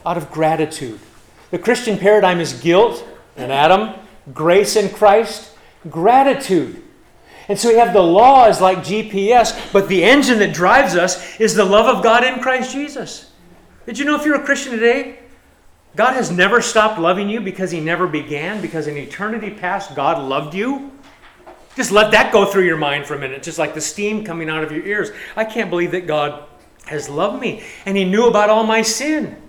[0.06, 1.00] out of gratitude
[1.52, 3.06] the Christian paradigm is guilt
[3.36, 3.94] and Adam,
[4.34, 5.54] grace in Christ,
[5.90, 6.84] gratitude.
[7.48, 11.40] And so we have the law as like GPS, but the engine that drives us
[11.40, 13.32] is the love of God in Christ Jesus.
[13.86, 15.20] Did you know if you're a Christian today,
[15.96, 20.22] God has never stopped loving you because He never began, because in eternity past, God
[20.22, 20.92] loved you?
[21.76, 24.50] Just let that go through your mind for a minute, just like the steam coming
[24.50, 25.12] out of your ears.
[25.36, 26.44] I can't believe that God
[26.86, 29.42] has loved me, and He knew about all my sin.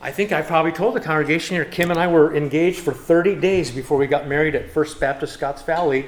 [0.00, 3.34] I think I probably told the congregation here, Kim and I were engaged for 30
[3.36, 6.06] days before we got married at First Baptist Scotts Valley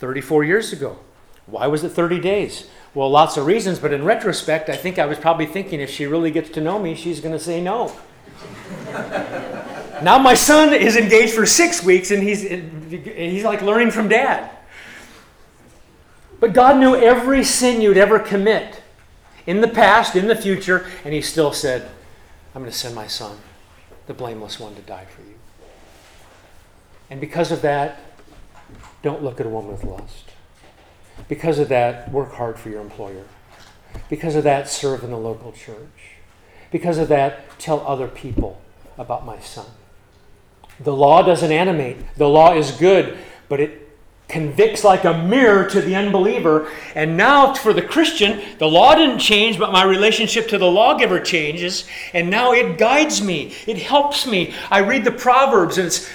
[0.00, 0.98] 34 years ago.
[1.46, 2.68] Why was it 30 days?
[2.94, 6.06] Well, lots of reasons, but in retrospect, I think I was probably thinking if she
[6.06, 7.92] really gets to know me, she's going to say no.
[10.02, 14.50] now my son is engaged for six weeks and he's, he's like learning from dad.
[16.40, 18.82] But God knew every sin you'd ever commit
[19.46, 21.88] in the past, in the future, and he still said,
[22.58, 23.38] I'm going to send my son,
[24.08, 25.36] the blameless one, to die for you.
[27.08, 28.00] And because of that,
[29.00, 30.32] don't look at a woman with lust.
[31.28, 33.22] Because of that, work hard for your employer.
[34.10, 36.16] Because of that, serve in the local church.
[36.72, 38.60] Because of that, tell other people
[38.98, 39.66] about my son.
[40.80, 43.18] The law doesn't animate, the law is good,
[43.48, 43.87] but it
[44.28, 46.70] convicts like a mirror to the unbeliever.
[46.94, 51.18] And now, for the Christian, the law didn't change, but my relationship to the lawgiver
[51.18, 51.88] changes.
[52.12, 54.54] And now it guides me, it helps me.
[54.70, 56.08] I read the Proverbs, and it's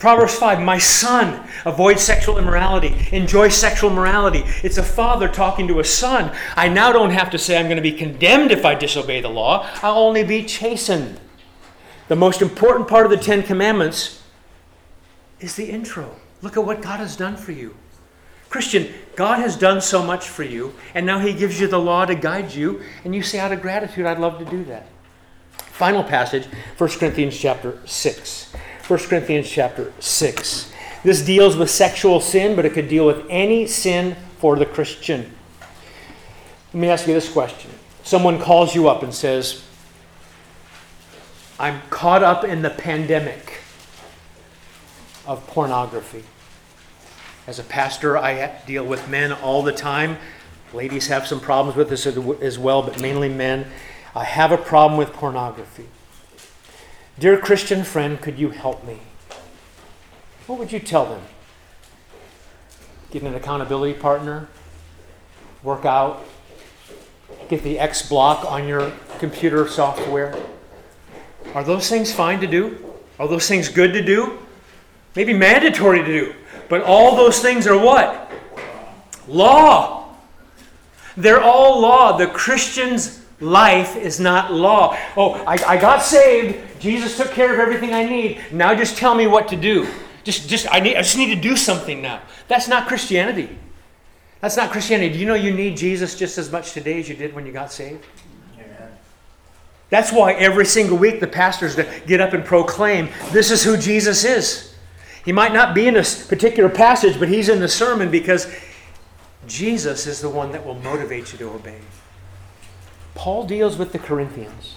[0.00, 4.42] Proverbs 5 My son, avoid sexual immorality, enjoy sexual morality.
[4.64, 6.34] It's a father talking to a son.
[6.56, 9.28] I now don't have to say I'm going to be condemned if I disobey the
[9.28, 11.20] law, I'll only be chastened.
[12.08, 14.22] The most important part of the Ten Commandments
[15.38, 16.16] is the intro.
[16.42, 17.74] Look at what God has done for you.
[18.48, 22.04] Christian, God has done so much for you, and now He gives you the law
[22.04, 24.86] to guide you, and you say, out of gratitude, I'd love to do that.
[25.52, 28.52] Final passage, 1 Corinthians chapter 6.
[28.86, 30.72] 1 Corinthians chapter 6.
[31.04, 35.32] This deals with sexual sin, but it could deal with any sin for the Christian.
[36.72, 37.70] Let me ask you this question.
[38.02, 39.64] Someone calls you up and says,
[41.58, 43.49] I'm caught up in the pandemic
[45.30, 46.24] of pornography.
[47.46, 50.18] As a pastor, I deal with men all the time.
[50.72, 53.68] Ladies have some problems with this as well, but mainly men.
[54.12, 55.86] I have a problem with pornography.
[57.16, 58.98] Dear Christian friend, could you help me?
[60.48, 61.22] What would you tell them?
[63.12, 64.48] Get an accountability partner?
[65.62, 66.24] Work out?
[67.48, 70.36] Get the X block on your computer software?
[71.54, 72.84] Are those things fine to do?
[73.20, 74.40] Are those things good to do?
[75.16, 76.34] Maybe mandatory to do.
[76.68, 78.30] But all those things are what?
[79.26, 80.14] Law.
[81.16, 82.16] They're all law.
[82.16, 84.96] The Christian's life is not law.
[85.16, 86.80] Oh, I, I got saved.
[86.80, 88.40] Jesus took care of everything I need.
[88.52, 89.88] Now just tell me what to do.
[90.22, 92.20] Just, just, I, need, I just need to do something now.
[92.46, 93.58] That's not Christianity.
[94.40, 95.14] That's not Christianity.
[95.14, 97.52] Do you know you need Jesus just as much today as you did when you
[97.52, 98.04] got saved?
[98.54, 98.90] Amen.
[99.88, 104.24] That's why every single week the pastors get up and proclaim this is who Jesus
[104.24, 104.69] is.
[105.24, 108.52] He might not be in a particular passage, but he's in the sermon because
[109.46, 111.80] Jesus is the one that will motivate you to obey.
[113.14, 114.76] Paul deals with the Corinthians.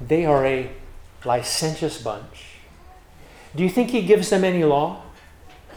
[0.00, 0.70] They are a
[1.24, 2.56] licentious bunch.
[3.54, 5.02] Do you think he gives them any law?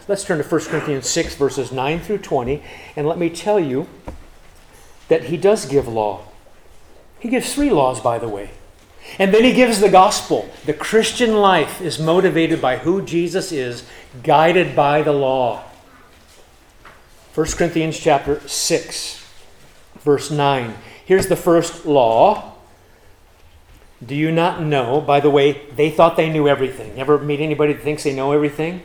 [0.07, 2.63] Let's turn to 1 Corinthians 6, verses 9 through 20,
[2.95, 3.87] and let me tell you
[5.07, 6.21] that he does give law.
[7.19, 8.51] He gives three laws, by the way.
[9.17, 10.49] And then he gives the gospel.
[10.65, 13.85] The Christian life is motivated by who Jesus is,
[14.23, 15.63] guided by the law.
[17.33, 19.25] 1 Corinthians chapter 6,
[20.01, 20.73] verse 9.
[21.05, 22.53] Here's the first law.
[24.05, 25.01] Do you not know?
[25.01, 26.99] By the way, they thought they knew everything.
[26.99, 28.81] Ever meet anybody that thinks they know everything?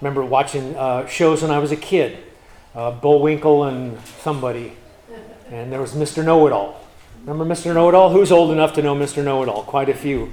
[0.00, 2.18] Remember watching uh, shows when I was a kid,
[2.74, 4.72] uh, Bullwinkle and somebody,
[5.50, 6.24] and there was Mr.
[6.24, 6.83] Know It All.
[7.26, 7.72] Remember Mr.
[7.72, 8.10] Know It All?
[8.10, 9.24] Who's old enough to know Mr.
[9.24, 9.62] Know It All?
[9.62, 10.30] Quite a few.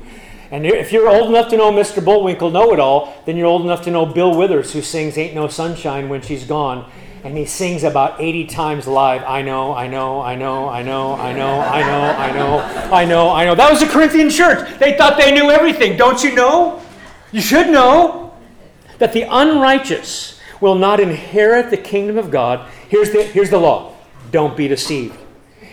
[0.51, 2.03] And if you're old enough to know Mr.
[2.03, 5.33] Bullwinkle Know It All, then you're old enough to know Bill Withers, who sings Ain't
[5.33, 6.91] No Sunshine when she's gone.
[7.23, 11.13] And he sings about 80 times live, I know, I know, I know, I know,
[11.13, 12.57] I know, I know, I know,
[12.91, 13.55] I know, I know.
[13.55, 14.77] That was the Corinthian church.
[14.79, 15.95] They thought they knew everything.
[15.95, 16.81] Don't you know?
[17.31, 18.37] You should know
[18.97, 22.69] that the unrighteous will not inherit the kingdom of God.
[22.89, 23.95] Here's the, here's the law
[24.31, 25.17] don't be deceived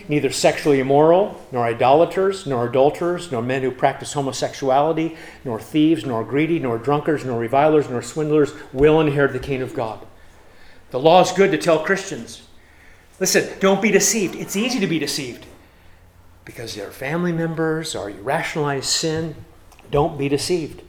[0.08, 6.24] neither sexually immoral, nor idolaters, nor adulterers, nor men who practice homosexuality, nor thieves, nor
[6.24, 10.06] greedy, nor drunkards, nor revilers, nor swindlers will inherit the kingdom of God.
[10.90, 12.42] The law is good to tell Christians.
[13.20, 14.36] Listen, don't be deceived.
[14.36, 15.44] It's easy to be deceived
[16.44, 19.34] because they're family members or you rationalize sin.
[19.90, 20.82] Don't be deceived.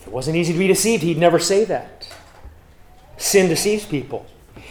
[0.00, 2.12] If it wasn't easy to be deceived, he'd never say that.
[3.18, 4.26] Sin deceives people.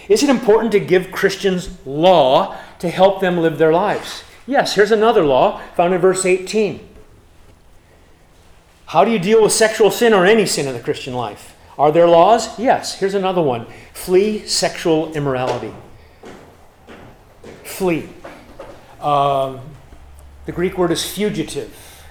[0.08, 4.24] Is it important to give Christians law to help them live their lives.
[4.46, 6.88] Yes, here's another law found in verse 18.
[8.86, 11.56] How do you deal with sexual sin or any sin in the Christian life?
[11.78, 12.58] Are there laws?
[12.58, 12.98] Yes.
[12.98, 15.72] Here's another one flee sexual immorality.
[17.64, 18.08] Flee.
[19.00, 19.60] Um,
[20.46, 22.04] the Greek word is fugitive.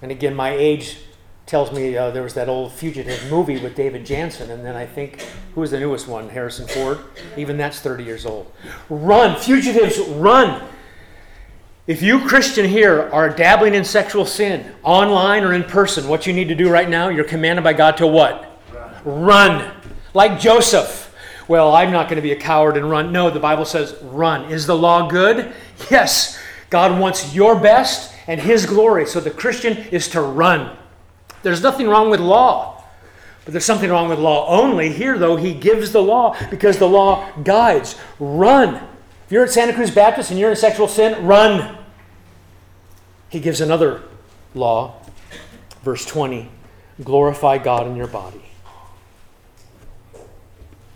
[0.00, 0.98] And again, my age
[1.46, 4.86] tells me uh, there was that old fugitive movie with David Janssen, and then I
[4.86, 5.20] think
[5.54, 6.28] who was the newest one?
[6.28, 6.98] Harrison Ford.
[7.36, 8.50] Even that's 30 years old.
[8.88, 10.66] Run, fugitives, run.
[11.86, 16.32] If you Christian here are dabbling in sexual sin, online or in person, what you
[16.32, 18.58] need to do right now, you're commanded by God to what?
[19.04, 19.24] Run.
[19.24, 19.72] run.
[20.14, 21.14] Like Joseph.
[21.46, 23.12] Well, I'm not going to be a coward and run.
[23.12, 24.50] No, the Bible says run.
[24.50, 25.52] Is the law good?
[25.90, 26.38] Yes.
[26.70, 29.06] God wants your best and his glory.
[29.06, 30.74] So the Christian is to run.
[31.44, 32.82] There's nothing wrong with law.
[33.44, 34.92] But there's something wrong with law only.
[34.92, 37.96] Here, though, he gives the law because the law guides.
[38.18, 38.74] Run.
[39.26, 41.78] If you're at Santa Cruz Baptist and you're in sexual sin, run.
[43.28, 44.02] He gives another
[44.54, 44.94] law,
[45.82, 46.50] verse 20
[47.02, 48.42] glorify God in your body.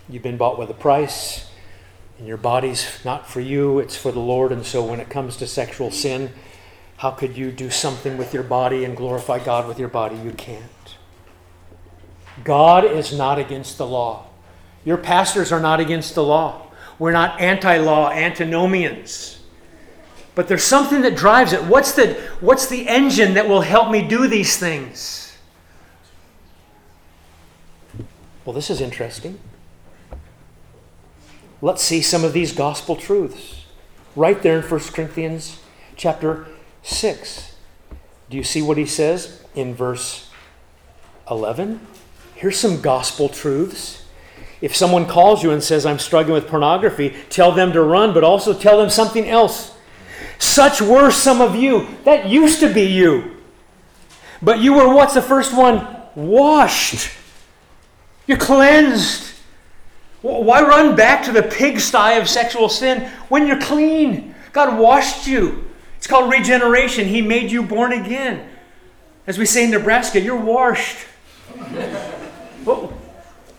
[0.07, 1.49] You've been bought with a price,
[2.17, 4.51] and your body's not for you, it's for the Lord.
[4.51, 6.31] And so when it comes to sexual sin,
[6.99, 10.17] how could you do something with your body and glorify God with your body?
[10.17, 10.97] You can't.
[12.43, 14.25] God is not against the law.
[14.83, 16.67] Your pastors are not against the law.
[16.99, 19.39] We're not anti law antinomians.
[20.35, 21.63] But there's something that drives it.
[21.63, 25.37] What's the, what's the engine that will help me do these things?
[28.43, 29.39] Well, this is interesting.
[31.61, 33.63] Let's see some of these gospel truths.
[34.17, 35.61] Right there in 1 Corinthians
[35.95, 36.45] chapter
[36.89, 37.55] 6.
[38.29, 40.29] Do you see what he says in verse
[41.29, 41.79] 11?
[42.35, 44.05] Here's some gospel truths.
[44.61, 48.23] If someone calls you and says, I'm struggling with pornography, tell them to run, but
[48.23, 49.75] also tell them something else.
[50.37, 51.87] Such were some of you.
[52.05, 53.37] That used to be you.
[54.41, 55.85] But you were what's the first one?
[56.15, 57.09] Washed.
[58.27, 59.33] You're cleansed.
[60.21, 64.35] Why run back to the pigsty of sexual sin when you're clean?
[64.51, 65.68] God washed you.
[65.99, 67.09] It's called regeneration.
[67.09, 68.49] He made you born again.
[69.27, 70.97] As we say in Nebraska, you're washed.
[72.63, 72.97] well,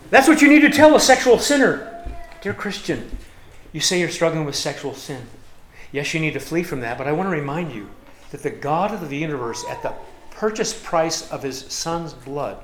[0.08, 2.02] that's what you need to tell a sexual sinner.
[2.40, 3.14] Dear Christian,
[3.74, 5.26] you say you're struggling with sexual sin.
[5.92, 7.90] Yes, you need to flee from that, but I want to remind you
[8.30, 9.92] that the God of the universe, at the
[10.30, 12.56] purchase price of his son's blood,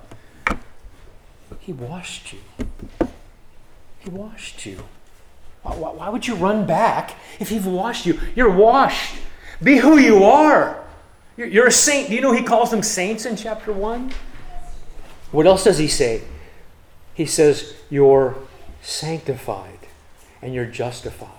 [1.60, 2.38] he washed you.
[3.98, 4.84] He washed you.
[5.62, 8.18] Why, why, would you run back if He's washed you?
[8.34, 9.16] You're washed.
[9.62, 10.84] Be who you are.
[11.36, 12.08] You're, a saint.
[12.08, 14.12] Do you know He calls them saints in chapter 1?
[15.32, 16.22] What else does He say?
[17.14, 18.36] He says, You're
[18.82, 19.78] sanctified
[20.42, 21.30] and you're justified.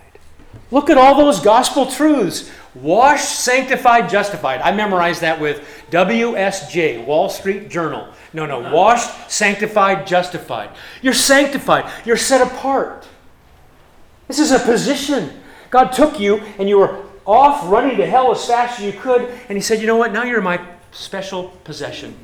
[0.69, 2.51] Look at all those gospel truths.
[2.75, 4.61] Washed, sanctified, justified.
[4.61, 8.13] I memorized that with WSJ, Wall Street Journal.
[8.33, 10.69] No, no, washed, sanctified, justified.
[11.01, 11.91] You're sanctified.
[12.05, 13.07] You're set apart.
[14.27, 15.41] This is a position.
[15.69, 19.29] God took you and you were off running to hell as fast as you could,
[19.49, 20.11] and He said, You know what?
[20.11, 20.59] Now you're my
[20.91, 22.15] special possession.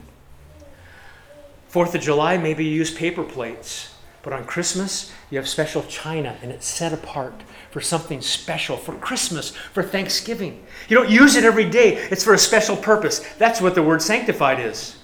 [1.67, 6.37] Fourth of July, maybe you use paper plates, but on Christmas, you have special china
[6.41, 7.41] and it's set apart
[7.71, 10.63] for something special, for Christmas, for Thanksgiving.
[10.87, 13.25] You don't use it every day, it's for a special purpose.
[13.39, 14.97] That's what the word sanctified is.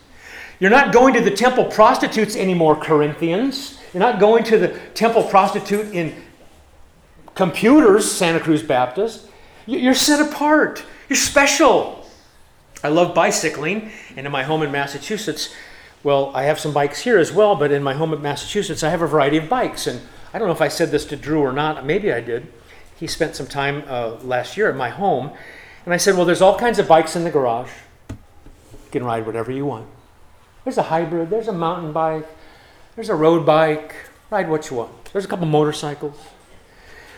[0.60, 3.80] You're not going to the temple prostitutes anymore, Corinthians.
[3.94, 6.14] You're not going to the temple prostitute in
[7.34, 9.29] computers, Santa Cruz Baptist.
[9.66, 10.84] You're set apart.
[11.08, 12.06] You're special.
[12.84, 15.54] I love bicycling, and in my home in Massachusetts,
[16.04, 18.90] well, I have some bikes here as well, but in my home in Massachusetts, I
[18.90, 19.86] have a variety of bikes.
[19.86, 20.02] And
[20.34, 21.86] I don't know if I said this to Drew or not.
[21.86, 22.48] Maybe I did.
[22.98, 25.32] He spent some time uh, last year at my home,
[25.86, 27.72] and I said, Well, there's all kinds of bikes in the garage.
[28.10, 29.88] You can ride whatever you want.
[30.64, 32.28] There's a hybrid, there's a mountain bike,
[32.96, 33.96] there's a road bike.
[34.30, 35.06] Ride what you want.
[35.06, 36.16] There's a couple motorcycles.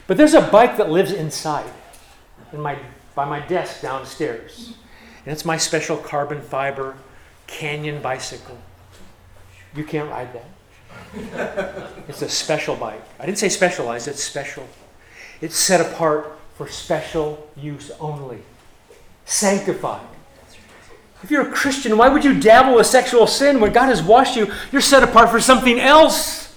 [0.07, 1.69] But there's a bike that lives inside,
[2.53, 2.77] in my,
[3.15, 4.73] by my desk downstairs.
[5.25, 6.95] And it's my special carbon fiber
[7.47, 8.57] canyon bicycle.
[9.75, 11.91] You can't ride that.
[12.07, 13.01] it's a special bike.
[13.19, 14.67] I didn't say specialized, it's special.
[15.41, 18.39] It's set apart for special use only.
[19.25, 20.07] Sanctified.
[21.23, 24.35] If you're a Christian, why would you dabble with sexual sin when God has washed
[24.35, 24.51] you?
[24.71, 26.55] You're set apart for something else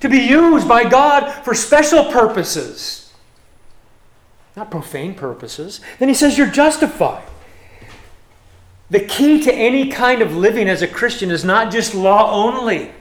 [0.00, 3.03] to be used by God for special purposes,
[4.56, 5.80] not profane purposes.
[5.98, 7.24] Then he says you're justified.
[8.90, 12.92] The key to any kind of living as a Christian is not just law only.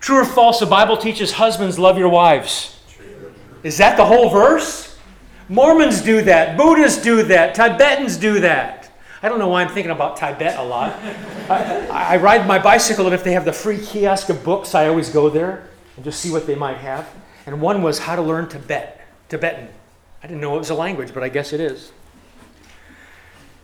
[0.00, 2.80] True or false, the Bible teaches husbands love your wives.
[3.62, 4.98] Is that the whole verse?
[5.48, 6.56] Mormons do that.
[6.56, 7.54] Buddhists do that.
[7.54, 8.90] Tibetans do that.
[9.22, 10.98] I don't know why I'm thinking about Tibet a lot.
[11.48, 14.88] I, I, ride my bicycle, and if they have the free kiosk of books, I
[14.88, 17.08] always go there and just see what they might have.
[17.46, 19.68] And one was how to learn Tibet, Tibetan.
[20.22, 21.90] I didn't know it was a language, but I guess it is.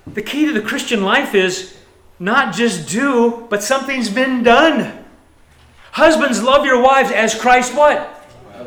[0.07, 1.77] The key to the Christian life is
[2.19, 5.05] not just do, but something's been done.
[5.93, 8.15] Husbands, love your wives as Christ what?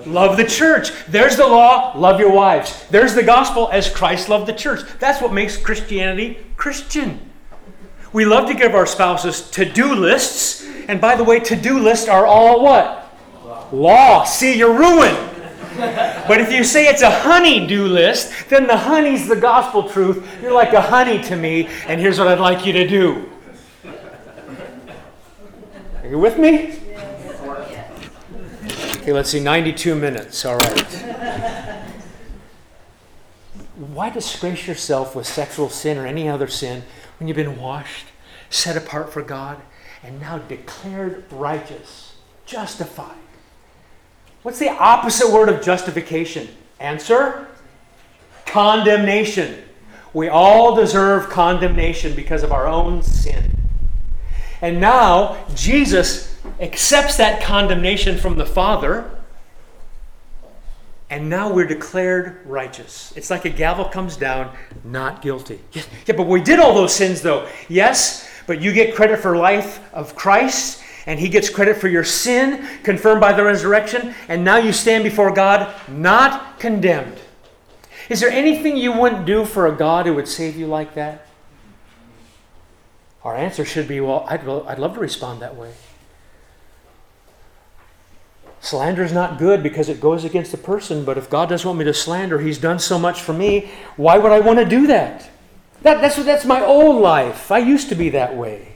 [0.06, 0.92] Love the church.
[1.08, 2.86] There's the law, love your wives.
[2.90, 4.82] There's the gospel as Christ loved the church.
[5.00, 7.20] That's what makes Christianity Christian.
[8.14, 10.66] We love to give our spouses to do lists.
[10.88, 13.18] And by the way, to do lists are all what?
[13.72, 14.24] Law.
[14.24, 15.18] See, you're ruined.
[15.78, 20.26] But if you say it's a honey do list, then the honey's the gospel truth.
[20.42, 23.30] You're like a honey to me, and here's what I'd like you to do.
[26.02, 26.78] Are you with me?
[29.02, 30.46] Okay, let's see, 92 minutes.
[30.46, 30.88] All right.
[33.76, 36.84] Why disgrace yourself with sexual sin or any other sin
[37.18, 38.06] when you've been washed,
[38.50, 39.60] set apart for God,
[40.04, 42.16] and now declared righteous,
[42.46, 43.21] justified?
[44.44, 46.48] What's the opposite word of justification?
[46.80, 47.48] Answer
[48.46, 49.64] condemnation.
[50.14, 53.56] We all deserve condemnation because of our own sin.
[54.62, 59.10] And now Jesus accepts that condemnation from the Father,
[61.10, 63.14] and now we're declared righteous.
[63.16, 65.60] It's like a gavel comes down, not guilty.
[65.72, 67.48] Yeah, but we did all those sins, though.
[67.70, 72.04] Yes, but you get credit for life of Christ, and He gets credit for your
[72.04, 77.20] sin, confirmed by the resurrection, and now you stand before God not condemned.
[78.10, 81.26] Is there anything you wouldn't do for a God who would save you like that?
[83.24, 85.74] Our answer should be, well, I'd, I'd love to respond that way.
[88.60, 91.80] Slander is not good because it goes against the person, but if God doesn't want
[91.80, 94.88] me to slander, He's done so much for me, why would I want to do
[94.88, 95.30] that?
[95.82, 97.52] that that's, that's my old life.
[97.52, 98.71] I used to be that way.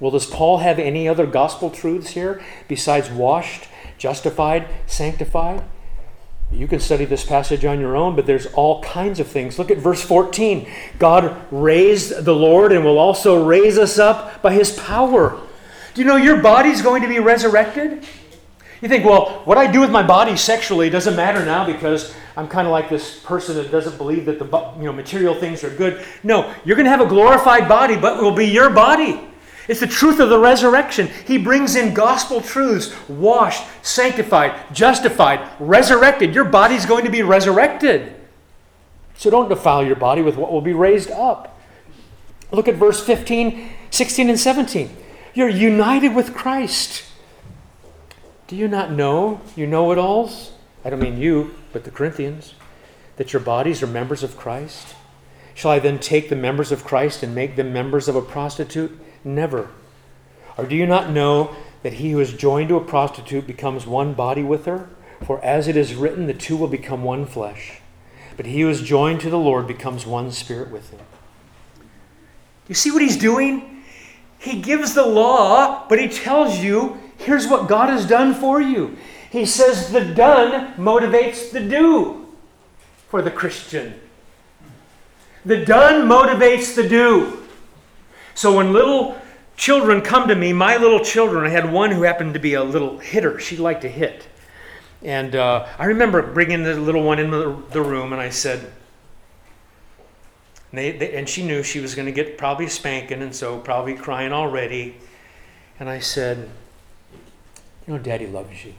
[0.00, 5.62] Well, does Paul have any other gospel truths here besides washed, justified, sanctified?
[6.52, 9.58] You can study this passage on your own, but there's all kinds of things.
[9.58, 10.68] Look at verse 14.
[10.98, 15.38] God raised the Lord and will also raise us up by his power.
[15.94, 18.04] Do you know your body's going to be resurrected?
[18.80, 22.48] You think, well, what I do with my body sexually doesn't matter now because I'm
[22.48, 24.46] kind of like this person that doesn't believe that the
[24.78, 26.04] you know, material things are good.
[26.24, 29.29] No, you're going to have a glorified body, but it will be your body.
[29.68, 31.08] It's the truth of the resurrection.
[31.26, 36.34] He brings in gospel truths washed, sanctified, justified, resurrected.
[36.34, 38.14] Your body's going to be resurrected.
[39.16, 41.60] So don't defile your body with what will be raised up.
[42.52, 44.96] Look at verse 15, 16, and 17.
[45.34, 47.04] You're united with Christ.
[48.48, 50.52] Do you not know, you know it alls?
[50.84, 52.54] I don't mean you, but the Corinthians,
[53.16, 54.96] that your bodies are members of Christ?
[55.54, 58.98] Shall I then take the members of Christ and make them members of a prostitute?
[59.24, 59.70] Never.
[60.56, 64.14] Or do you not know that he who is joined to a prostitute becomes one
[64.14, 64.88] body with her?
[65.22, 67.80] For as it is written, the two will become one flesh.
[68.36, 71.00] But he who is joined to the Lord becomes one spirit with him.
[72.68, 73.82] You see what he's doing?
[74.38, 78.96] He gives the law, but he tells you here's what God has done for you.
[79.30, 82.28] He says the done motivates the do
[83.08, 84.00] for the Christian.
[85.44, 87.39] The done motivates the do.
[88.40, 89.20] So when little
[89.58, 92.64] children come to me, my little children, I had one who happened to be a
[92.64, 93.38] little hitter.
[93.38, 94.26] She liked to hit.
[95.02, 98.60] And uh, I remember bringing the little one in the, the room, and I said,
[100.70, 103.58] and, they, they, and she knew she was going to get probably spanking, and so
[103.58, 104.96] probably crying already.
[105.78, 106.48] And I said,
[107.86, 108.72] You know, Daddy loves you.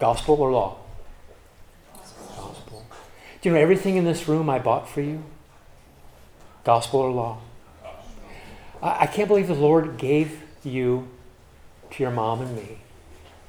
[0.00, 0.78] Gospel or law?
[1.94, 2.84] Gospel.
[3.40, 5.22] Do you know everything in this room I bought for you?
[6.64, 7.38] Gospel or law?
[8.86, 11.08] I can't believe the Lord gave you
[11.92, 12.78] to your mom and me.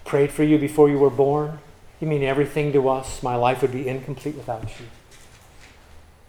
[0.06, 1.60] Prayed for you before you were born.
[2.00, 3.22] You mean everything to us.
[3.24, 4.86] My life would be incomplete without you.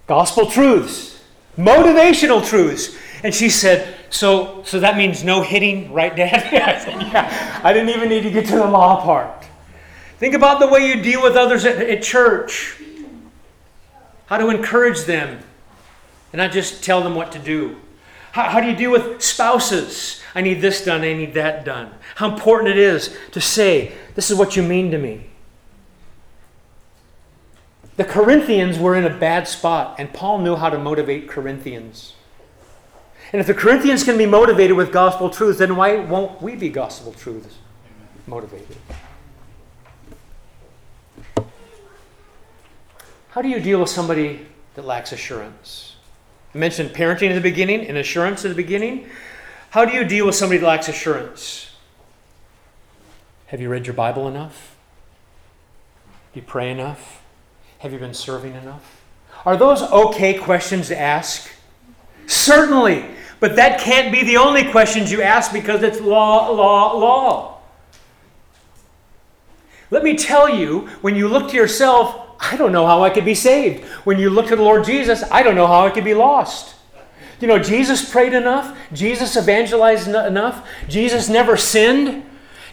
[0.06, 1.22] Gospel truths,
[1.56, 2.96] motivational truths.
[3.22, 6.34] And she said, So, so that means no hitting, right, Dad?
[6.54, 7.61] I said, Yeah.
[7.62, 9.46] I didn't even need to get to the law part.
[10.18, 12.80] Think about the way you deal with others at, at church.
[14.26, 15.40] How to encourage them
[16.32, 17.76] and not just tell them what to do.
[18.33, 20.20] How, how do you deal with spouses?
[20.35, 21.93] I need this done, I need that done.
[22.16, 25.26] How important it is to say, This is what you mean to me.
[27.97, 32.14] The Corinthians were in a bad spot, and Paul knew how to motivate Corinthians.
[33.33, 36.68] And if the Corinthians can be motivated with gospel truths, then why won't we be
[36.68, 37.57] gospel truths
[38.26, 38.76] motivated?
[43.31, 45.97] How do you deal with somebody that lacks assurance?
[46.55, 49.09] I mentioned parenting at the beginning and assurance at the beginning.
[49.70, 51.70] How do you deal with somebody that lacks assurance?
[53.46, 54.76] Have you read your Bible enough?
[56.32, 57.22] Do you pray enough?
[57.78, 59.03] Have you been serving enough?
[59.44, 61.51] Are those okay questions to ask?
[62.26, 63.05] Certainly.
[63.40, 67.61] But that can't be the only questions you ask because it's law, law, law.
[69.90, 73.24] Let me tell you, when you look to yourself, I don't know how I could
[73.24, 73.84] be saved.
[74.05, 76.76] When you look to the Lord Jesus, I don't know how I could be lost.
[77.41, 78.76] You know, Jesus prayed enough.
[78.93, 80.68] Jesus evangelized enough.
[80.89, 82.24] Jesus never sinned.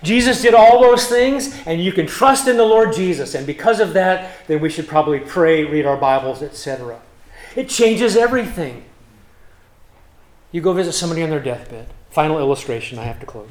[0.04, 3.34] Jesus did all those things, and you can trust in the Lord Jesus.
[3.34, 7.02] And because of that, then we should probably pray, read our Bibles, etc.
[7.56, 8.86] It changes everything.
[10.52, 11.88] You go visit somebody on their deathbed.
[12.12, 13.50] Final illustration, I have to close.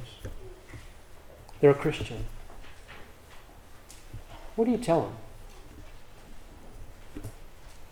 [1.61, 2.25] They're a Christian.
[4.55, 5.12] What do you tell them?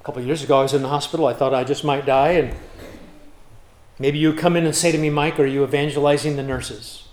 [0.02, 1.26] A couple years ago, I was in the hospital.
[1.26, 2.30] I thought I just might die.
[2.30, 2.56] And
[4.00, 7.06] maybe you come in and say to me, Mike, are you evangelizing the nurses?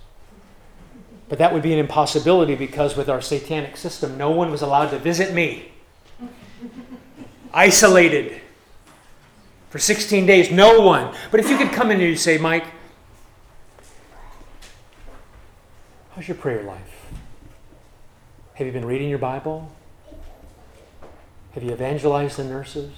[1.28, 4.90] But that would be an impossibility because with our satanic system, no one was allowed
[4.90, 5.72] to visit me.
[7.54, 8.42] Isolated
[9.70, 11.16] for 16 days, no one.
[11.30, 12.66] But if you could come in and you say, Mike,
[16.16, 17.06] how's your prayer life?
[18.56, 19.72] Have you been reading your Bible?
[21.52, 22.92] Have you evangelized the nurses?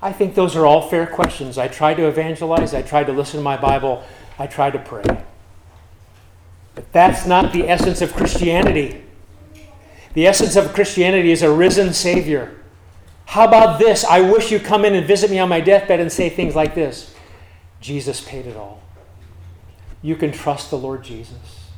[0.00, 1.58] I think those are all fair questions.
[1.58, 4.02] I try to evangelize, I try to listen to my Bible,
[4.38, 5.24] I try to pray.
[6.74, 9.04] But that's not the essence of Christianity.
[10.14, 12.58] The essence of Christianity is a risen Savior.
[13.26, 14.04] How about this?
[14.04, 16.74] I wish you'd come in and visit me on my deathbed and say things like
[16.74, 17.14] this
[17.80, 18.82] Jesus paid it all.
[20.02, 21.68] You can trust the Lord Jesus.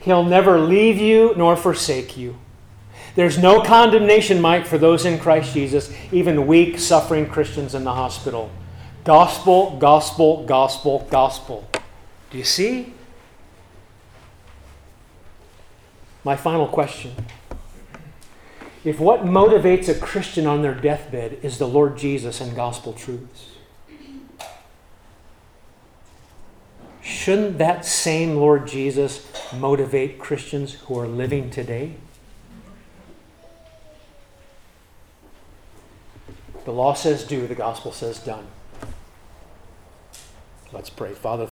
[0.00, 2.36] He'll never leave you nor forsake you.
[3.18, 7.92] There's no condemnation, Mike, for those in Christ Jesus, even weak, suffering Christians in the
[7.92, 8.48] hospital.
[9.02, 11.68] Gospel, gospel, gospel, gospel.
[12.30, 12.94] Do you see?
[16.22, 17.10] My final question.
[18.84, 23.48] If what motivates a Christian on their deathbed is the Lord Jesus and gospel truths,
[27.02, 31.96] shouldn't that same Lord Jesus motivate Christians who are living today?
[36.68, 38.46] The law says do, the gospel says done.
[40.70, 41.14] Let's pray.
[41.14, 41.48] Father,